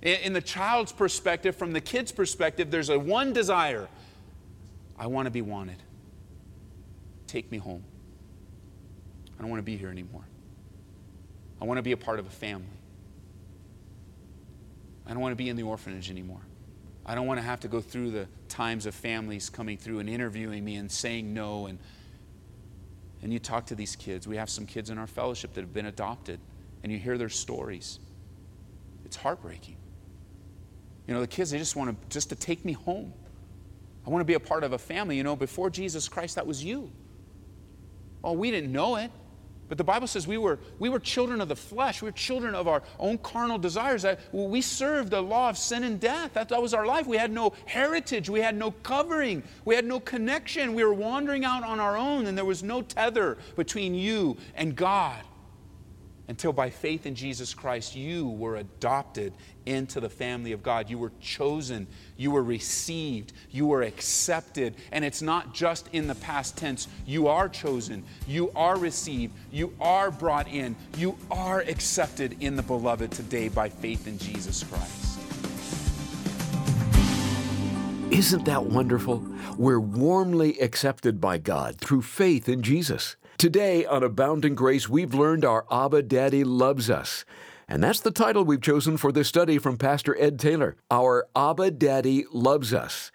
In, 0.00 0.18
in 0.20 0.32
the 0.32 0.40
child's 0.40 0.92
perspective, 0.92 1.56
from 1.56 1.74
the 1.74 1.80
kid's 1.82 2.10
perspective, 2.10 2.70
there's 2.70 2.88
a 2.88 2.98
one 2.98 3.34
desire 3.34 3.86
I 4.98 5.08
want 5.08 5.26
to 5.26 5.30
be 5.30 5.42
wanted. 5.42 5.82
Take 7.36 7.52
me 7.52 7.58
home. 7.58 7.84
I 9.38 9.42
don't 9.42 9.50
want 9.50 9.58
to 9.58 9.62
be 9.62 9.76
here 9.76 9.90
anymore. 9.90 10.24
I 11.60 11.66
want 11.66 11.76
to 11.76 11.82
be 11.82 11.92
a 11.92 11.96
part 11.98 12.18
of 12.18 12.26
a 12.26 12.30
family. 12.30 12.64
I 15.06 15.10
don't 15.10 15.20
want 15.20 15.32
to 15.32 15.36
be 15.36 15.50
in 15.50 15.56
the 15.56 15.64
orphanage 15.64 16.10
anymore. 16.10 16.40
I 17.04 17.14
don't 17.14 17.26
want 17.26 17.38
to 17.38 17.44
have 17.44 17.60
to 17.60 17.68
go 17.68 17.82
through 17.82 18.12
the 18.12 18.26
times 18.48 18.86
of 18.86 18.94
families 18.94 19.50
coming 19.50 19.76
through 19.76 19.98
and 19.98 20.08
interviewing 20.08 20.64
me 20.64 20.76
and 20.76 20.90
saying 20.90 21.34
no. 21.34 21.66
And, 21.66 21.78
and 23.20 23.34
you 23.34 23.38
talk 23.38 23.66
to 23.66 23.74
these 23.74 23.96
kids. 23.96 24.26
We 24.26 24.38
have 24.38 24.48
some 24.48 24.64
kids 24.64 24.88
in 24.88 24.96
our 24.96 25.06
fellowship 25.06 25.52
that 25.52 25.60
have 25.60 25.74
been 25.74 25.84
adopted, 25.84 26.40
and 26.82 26.90
you 26.90 26.98
hear 26.98 27.18
their 27.18 27.28
stories. 27.28 27.98
It's 29.04 29.16
heartbreaking. 29.16 29.76
You 31.06 31.12
know, 31.12 31.20
the 31.20 31.26
kids, 31.26 31.50
they 31.50 31.58
just 31.58 31.76
want 31.76 31.90
to 31.90 32.08
just 32.08 32.30
to 32.30 32.34
take 32.34 32.64
me 32.64 32.72
home. 32.72 33.12
I 34.06 34.08
want 34.08 34.22
to 34.22 34.24
be 34.24 34.32
a 34.32 34.40
part 34.40 34.64
of 34.64 34.72
a 34.72 34.78
family. 34.78 35.18
You 35.18 35.22
know, 35.22 35.36
before 35.36 35.68
Jesus 35.68 36.08
Christ, 36.08 36.36
that 36.36 36.46
was 36.46 36.64
you. 36.64 36.90
Oh, 38.26 38.32
we 38.32 38.50
didn't 38.50 38.72
know 38.72 38.96
it. 38.96 39.12
But 39.68 39.78
the 39.78 39.84
Bible 39.84 40.08
says 40.08 40.26
we 40.26 40.36
were, 40.36 40.58
we 40.80 40.88
were 40.88 40.98
children 40.98 41.40
of 41.40 41.48
the 41.48 41.56
flesh. 41.56 42.02
We 42.02 42.06
were 42.06 42.12
children 42.12 42.56
of 42.56 42.66
our 42.66 42.82
own 42.98 43.18
carnal 43.18 43.56
desires. 43.56 44.04
We 44.32 44.60
served 44.60 45.10
the 45.10 45.20
law 45.20 45.48
of 45.48 45.56
sin 45.56 45.84
and 45.84 46.00
death. 46.00 46.34
That, 46.34 46.48
that 46.48 46.60
was 46.60 46.74
our 46.74 46.86
life. 46.86 47.06
We 47.06 47.16
had 47.16 47.30
no 47.30 47.52
heritage. 47.66 48.28
We 48.28 48.40
had 48.40 48.56
no 48.56 48.72
covering. 48.72 49.44
We 49.64 49.76
had 49.76 49.84
no 49.84 50.00
connection. 50.00 50.74
We 50.74 50.84
were 50.84 50.94
wandering 50.94 51.44
out 51.44 51.62
on 51.62 51.78
our 51.78 51.96
own, 51.96 52.26
and 52.26 52.36
there 52.36 52.44
was 52.44 52.64
no 52.64 52.82
tether 52.82 53.38
between 53.54 53.94
you 53.94 54.36
and 54.56 54.74
God 54.74 55.22
until 56.28 56.52
by 56.52 56.70
faith 56.70 57.06
in 57.06 57.14
Jesus 57.14 57.54
Christ 57.54 57.94
you 57.94 58.28
were 58.28 58.56
adopted 58.56 59.32
into 59.64 60.00
the 60.00 60.08
family 60.08 60.52
of 60.52 60.62
God. 60.62 60.88
You 60.88 60.98
were 60.98 61.12
chosen, 61.20 61.86
you 62.16 62.30
were 62.30 62.42
received, 62.42 63.32
you 63.50 63.66
were 63.66 63.82
accepted. 63.82 64.74
And 64.92 65.04
it's 65.04 65.22
not 65.22 65.54
just 65.54 65.88
in 65.92 66.06
the 66.06 66.14
past 66.16 66.56
tense. 66.56 66.88
You 67.04 67.28
are 67.28 67.48
chosen, 67.48 68.04
you 68.26 68.50
are 68.54 68.78
received, 68.78 69.34
you 69.50 69.74
are 69.80 70.10
brought 70.10 70.48
in, 70.48 70.76
you 70.96 71.16
are 71.30 71.60
accepted 71.60 72.36
in 72.40 72.56
the 72.56 72.62
beloved 72.62 73.10
today 73.10 73.48
by 73.48 73.68
faith 73.68 74.06
in 74.06 74.18
Jesus 74.18 74.62
Christ. 74.62 75.20
Isn't 78.10 78.44
that 78.44 78.64
wonderful? 78.64 79.26
We're 79.58 79.80
warmly 79.80 80.58
accepted 80.60 81.20
by 81.20 81.38
God 81.38 81.78
through 81.78 82.02
faith 82.02 82.48
in 82.48 82.62
Jesus. 82.62 83.16
Today 83.38 83.84
on 83.84 84.02
Abounding 84.02 84.54
Grace, 84.54 84.88
we've 84.88 85.12
learned 85.12 85.44
our 85.44 85.66
Abba 85.70 86.04
Daddy 86.04 86.42
loves 86.42 86.88
us. 86.88 87.26
And 87.68 87.84
that's 87.84 88.00
the 88.00 88.10
title 88.10 88.44
we've 88.44 88.62
chosen 88.62 88.96
for 88.96 89.12
this 89.12 89.28
study 89.28 89.58
from 89.58 89.76
Pastor 89.76 90.18
Ed 90.18 90.38
Taylor 90.38 90.74
Our 90.90 91.28
Abba 91.36 91.72
Daddy 91.72 92.24
Loves 92.32 92.72
Us. 92.72 93.12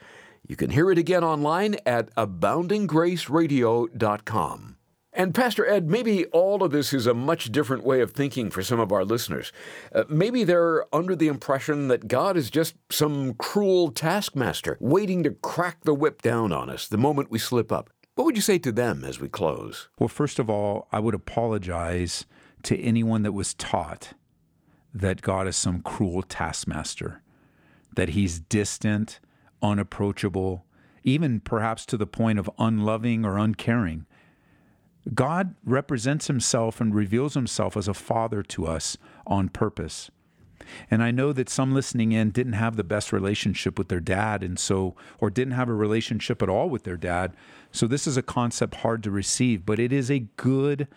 You 0.47 0.55
can 0.55 0.69
hear 0.69 0.91
it 0.91 0.99
again 0.99 1.23
online 1.23 1.77
at 1.88 2.13
aboundinggraceradio.com. 2.13 4.77
And 5.13 5.34
Pastor 5.34 5.65
Ed, 5.65 5.89
maybe 5.89 6.25
all 6.27 6.63
of 6.63 6.71
this 6.71 6.93
is 6.93 7.07
a 7.07 7.15
much 7.15 7.51
different 7.51 7.84
way 7.84 8.01
of 8.01 8.12
thinking 8.12 8.51
for 8.51 8.62
some 8.62 8.79
of 8.79 8.91
our 8.91 9.03
listeners. 9.03 9.51
Uh, 9.91 10.03
maybe 10.07 10.43
they're 10.43 10.86
under 10.93 11.15
the 11.15 11.29
impression 11.29 11.88
that 11.88 12.07
God 12.07 12.38
is 12.38 12.51
just 12.51 12.75
some 12.91 13.34
cruel 13.34 13.89
taskmaster 13.89 14.77
waiting 14.79 15.23
to 15.23 15.31
crack 15.31 15.84
the 15.84 15.95
whip 15.95 16.21
down 16.21 16.53
on 16.53 16.69
us 16.69 16.88
the 16.88 16.97
moment 16.97 17.31
we 17.31 17.39
slip 17.39 17.71
up. 17.71 17.89
What 18.21 18.25
would 18.25 18.36
you 18.36 18.43
say 18.43 18.60
to 18.60 18.71
them 18.71 19.03
as 19.03 19.19
we 19.19 19.27
close? 19.27 19.88
Well, 19.97 20.07
first 20.07 20.38
of 20.38 20.47
all, 20.47 20.88
I 20.91 20.99
would 20.99 21.15
apologize 21.15 22.27
to 22.62 22.79
anyone 22.79 23.23
that 23.23 23.31
was 23.31 23.55
taught 23.55 24.13
that 24.93 25.23
God 25.23 25.47
is 25.47 25.55
some 25.55 25.81
cruel 25.81 26.21
taskmaster, 26.21 27.23
that 27.95 28.10
he's 28.10 28.39
distant, 28.39 29.19
unapproachable, 29.63 30.65
even 31.03 31.39
perhaps 31.39 31.84
to 31.88 31.97
the 31.97 32.05
point 32.05 32.38
of 32.38 32.47
unloving 32.60 33.25
or 33.25 33.39
uncaring. 33.39 34.05
God 35.15 35.55
represents 35.65 36.27
himself 36.27 36.79
and 36.79 36.93
reveals 36.93 37.34
himself 37.34 37.75
as 37.75 37.88
a 37.88 37.93
father 37.95 38.43
to 38.43 38.67
us 38.67 38.99
on 39.25 39.49
purpose. 39.49 40.12
And 40.89 41.03
I 41.03 41.12
know 41.12 41.34
that 41.34 41.49
some 41.49 41.73
listening 41.73 42.12
in 42.12 42.31
didn't 42.31 42.53
have 42.53 42.75
the 42.75 42.84
best 42.84 43.12
relationship 43.12 43.77
with 43.77 43.89
their 43.89 43.99
dad, 43.99 44.43
and 44.43 44.60
so, 44.60 44.95
or 45.19 45.29
didn't 45.29 45.53
have 45.53 45.69
a 45.69 45.73
relationship 45.73 46.41
at 46.41 46.49
all 46.49 46.69
with 46.69 46.84
their 46.84 46.97
dad. 46.97 47.34
So 47.71 47.88
this 47.88 48.07
is 48.07 48.17
a 48.17 48.21
concept 48.21 48.75
hard 48.75 49.03
to 49.03 49.12
receive, 49.12 49.65
but 49.65 49.79
it 49.79 49.91
is 49.93 50.10
a 50.12 50.19
good, 50.38 50.88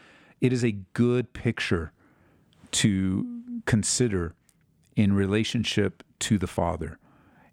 it 0.40 0.52
is 0.52 0.64
a 0.64 0.72
good 0.72 1.32
picture 1.32 1.92
to 2.72 3.42
consider 3.66 4.34
in 4.96 5.12
relationship 5.12 6.02
to 6.20 6.38
the 6.38 6.46
Father. 6.46 6.98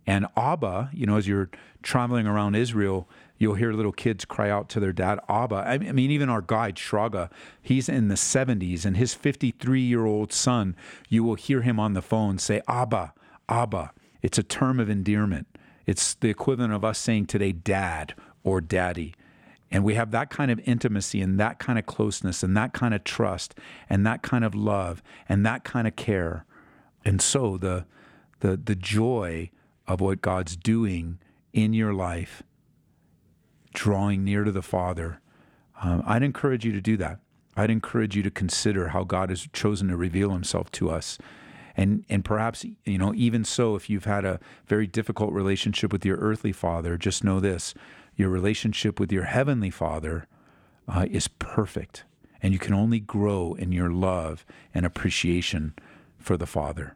And 0.07 0.27
Abba, 0.35 0.89
you 0.93 1.05
know, 1.05 1.17
as 1.17 1.27
you're 1.27 1.49
traveling 1.83 2.27
around 2.27 2.55
Israel, 2.55 3.07
you'll 3.41 3.55
hear 3.55 3.73
little 3.73 3.91
kids 3.91 4.23
cry 4.23 4.51
out 4.51 4.69
to 4.69 4.79
their 4.79 4.93
dad, 4.93 5.19
Abba. 5.27 5.55
I 5.67 5.79
mean, 5.79 6.11
even 6.11 6.29
our 6.29 6.41
guide, 6.41 6.75
Shraga, 6.75 7.31
he's 7.59 7.89
in 7.89 8.07
the 8.07 8.15
70s, 8.15 8.85
and 8.85 8.95
his 8.95 9.15
53 9.15 9.81
year 9.81 10.05
old 10.05 10.31
son, 10.31 10.75
you 11.09 11.23
will 11.23 11.35
hear 11.35 11.61
him 11.61 11.79
on 11.79 11.93
the 11.93 12.03
phone 12.03 12.37
say, 12.37 12.61
Abba, 12.67 13.13
Abba. 13.49 13.93
It's 14.21 14.37
a 14.37 14.43
term 14.43 14.79
of 14.79 14.91
endearment. 14.91 15.47
It's 15.87 16.13
the 16.13 16.29
equivalent 16.29 16.71
of 16.73 16.85
us 16.85 16.99
saying 16.99 17.25
today, 17.25 17.51
dad 17.51 18.13
or 18.43 18.61
daddy. 18.61 19.15
And 19.71 19.83
we 19.83 19.95
have 19.95 20.11
that 20.11 20.29
kind 20.29 20.51
of 20.51 20.59
intimacy 20.65 21.19
and 21.19 21.39
that 21.39 21.57
kind 21.57 21.79
of 21.79 21.87
closeness 21.87 22.43
and 22.43 22.55
that 22.55 22.73
kind 22.73 22.93
of 22.93 23.03
trust 23.03 23.55
and 23.89 24.05
that 24.05 24.21
kind 24.21 24.45
of 24.45 24.53
love 24.53 25.01
and 25.27 25.43
that 25.45 25.63
kind 25.63 25.87
of 25.87 25.95
care. 25.95 26.45
And 27.03 27.19
so 27.19 27.57
the 27.57 27.85
the 28.41 28.55
the 28.57 28.75
joy 28.75 29.49
of 29.87 29.99
what 29.99 30.21
God's 30.21 30.55
doing 30.55 31.17
in 31.53 31.73
your 31.73 31.93
life, 31.93 32.43
drawing 33.73 34.23
near 34.23 34.43
to 34.43 34.51
the 34.51 34.61
Father, 34.61 35.19
um, 35.81 36.03
I'd 36.05 36.23
encourage 36.23 36.65
you 36.65 36.71
to 36.73 36.81
do 36.81 36.97
that. 36.97 37.19
I'd 37.55 37.69
encourage 37.69 38.15
you 38.15 38.23
to 38.23 38.31
consider 38.31 38.89
how 38.89 39.03
God 39.03 39.29
has 39.29 39.47
chosen 39.51 39.89
to 39.89 39.97
reveal 39.97 40.31
Himself 40.31 40.71
to 40.71 40.89
us. 40.89 41.17
And, 41.75 42.05
and 42.09 42.23
perhaps, 42.23 42.65
you 42.85 42.97
know, 42.97 43.13
even 43.15 43.43
so, 43.43 43.75
if 43.75 43.89
you've 43.89 44.05
had 44.05 44.25
a 44.25 44.39
very 44.67 44.87
difficult 44.87 45.31
relationship 45.33 45.91
with 45.91 46.05
your 46.05 46.17
earthly 46.17 46.51
father, 46.51 46.97
just 46.97 47.23
know 47.23 47.39
this 47.39 47.73
your 48.15 48.29
relationship 48.29 48.99
with 48.99 49.11
your 49.11 49.23
heavenly 49.23 49.69
father 49.69 50.27
uh, 50.87 51.05
is 51.09 51.27
perfect. 51.27 52.03
And 52.43 52.53
you 52.53 52.59
can 52.59 52.73
only 52.73 52.99
grow 52.99 53.53
in 53.53 53.71
your 53.71 53.89
love 53.89 54.45
and 54.73 54.85
appreciation 54.85 55.73
for 56.17 56.37
the 56.37 56.45
Father. 56.45 56.95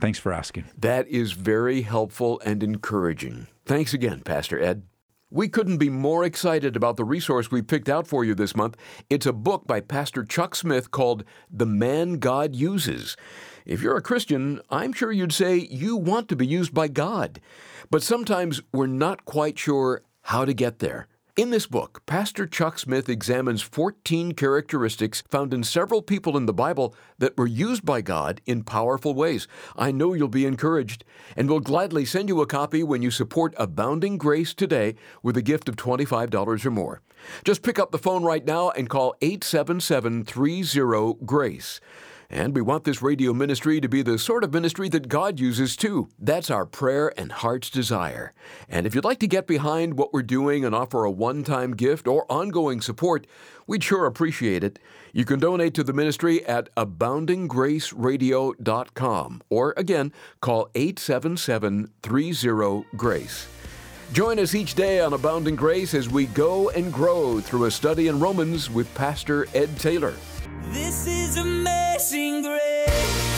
Thanks 0.00 0.18
for 0.18 0.32
asking. 0.32 0.64
That 0.76 1.06
is 1.08 1.32
very 1.32 1.82
helpful 1.82 2.40
and 2.44 2.62
encouraging. 2.62 3.48
Thanks 3.66 3.92
again, 3.92 4.20
Pastor 4.20 4.60
Ed. 4.60 4.82
We 5.30 5.50
couldn't 5.50 5.76
be 5.76 5.90
more 5.90 6.24
excited 6.24 6.74
about 6.74 6.96
the 6.96 7.04
resource 7.04 7.50
we 7.50 7.60
picked 7.60 7.90
out 7.90 8.06
for 8.06 8.24
you 8.24 8.34
this 8.34 8.56
month. 8.56 8.78
It's 9.10 9.26
a 9.26 9.32
book 9.34 9.66
by 9.66 9.80
Pastor 9.80 10.24
Chuck 10.24 10.54
Smith 10.54 10.90
called 10.90 11.22
The 11.50 11.66
Man 11.66 12.14
God 12.14 12.56
Uses. 12.56 13.14
If 13.66 13.82
you're 13.82 13.98
a 13.98 14.02
Christian, 14.02 14.62
I'm 14.70 14.94
sure 14.94 15.12
you'd 15.12 15.34
say 15.34 15.56
you 15.56 15.96
want 15.96 16.28
to 16.28 16.36
be 16.36 16.46
used 16.46 16.72
by 16.72 16.88
God. 16.88 17.42
But 17.90 18.02
sometimes 18.02 18.62
we're 18.72 18.86
not 18.86 19.26
quite 19.26 19.58
sure 19.58 20.00
how 20.22 20.46
to 20.46 20.54
get 20.54 20.78
there. 20.78 21.08
In 21.38 21.50
this 21.50 21.68
book, 21.68 22.02
Pastor 22.04 22.48
Chuck 22.48 22.80
Smith 22.80 23.08
examines 23.08 23.62
14 23.62 24.32
characteristics 24.32 25.22
found 25.30 25.54
in 25.54 25.62
several 25.62 26.02
people 26.02 26.36
in 26.36 26.46
the 26.46 26.52
Bible 26.52 26.96
that 27.18 27.38
were 27.38 27.46
used 27.46 27.84
by 27.84 28.00
God 28.00 28.40
in 28.44 28.64
powerful 28.64 29.14
ways. 29.14 29.46
I 29.76 29.92
know 29.92 30.14
you'll 30.14 30.26
be 30.26 30.46
encouraged, 30.46 31.04
and 31.36 31.48
we'll 31.48 31.60
gladly 31.60 32.04
send 32.04 32.28
you 32.28 32.40
a 32.40 32.46
copy 32.48 32.82
when 32.82 33.02
you 33.02 33.12
support 33.12 33.54
Abounding 33.56 34.18
Grace 34.18 34.52
today 34.52 34.96
with 35.22 35.36
a 35.36 35.40
gift 35.40 35.68
of 35.68 35.76
$25 35.76 36.66
or 36.66 36.70
more. 36.72 37.02
Just 37.44 37.62
pick 37.62 37.78
up 37.78 37.92
the 37.92 37.98
phone 37.98 38.24
right 38.24 38.44
now 38.44 38.70
and 38.70 38.90
call 38.90 39.14
877 39.22 40.24
30 40.24 41.24
GRACE. 41.24 41.80
And 42.30 42.54
we 42.54 42.60
want 42.60 42.84
this 42.84 43.00
radio 43.00 43.32
ministry 43.32 43.80
to 43.80 43.88
be 43.88 44.02
the 44.02 44.18
sort 44.18 44.44
of 44.44 44.52
ministry 44.52 44.90
that 44.90 45.08
God 45.08 45.40
uses 45.40 45.76
too. 45.76 46.10
That's 46.18 46.50
our 46.50 46.66
prayer 46.66 47.10
and 47.18 47.32
heart's 47.32 47.70
desire. 47.70 48.34
And 48.68 48.86
if 48.86 48.94
you'd 48.94 49.06
like 49.06 49.20
to 49.20 49.26
get 49.26 49.46
behind 49.46 49.96
what 49.96 50.12
we're 50.12 50.20
doing 50.22 50.62
and 50.62 50.74
offer 50.74 51.04
a 51.04 51.10
one 51.10 51.42
time 51.42 51.74
gift 51.74 52.06
or 52.06 52.30
ongoing 52.30 52.82
support, 52.82 53.26
we'd 53.66 53.82
sure 53.82 54.04
appreciate 54.04 54.62
it. 54.62 54.78
You 55.14 55.24
can 55.24 55.40
donate 55.40 55.72
to 55.74 55.82
the 55.82 55.94
ministry 55.94 56.44
at 56.44 56.68
aboundinggraceradio.com 56.76 59.42
or 59.48 59.72
again, 59.78 60.12
call 60.42 60.68
877 60.74 61.90
30 62.02 62.84
Grace. 62.94 63.48
Join 64.12 64.38
us 64.38 64.54
each 64.54 64.74
day 64.74 65.00
on 65.00 65.14
Abounding 65.14 65.56
Grace 65.56 65.94
as 65.94 66.10
we 66.10 66.26
go 66.26 66.68
and 66.70 66.92
grow 66.92 67.40
through 67.40 67.64
a 67.64 67.70
study 67.70 68.08
in 68.08 68.20
Romans 68.20 68.68
with 68.70 68.94
Pastor 68.94 69.46
Ed 69.54 69.78
Taylor. 69.78 70.12
This 70.70 71.06
is 71.06 71.38
amazing 71.38 71.87
grace. 71.98 73.37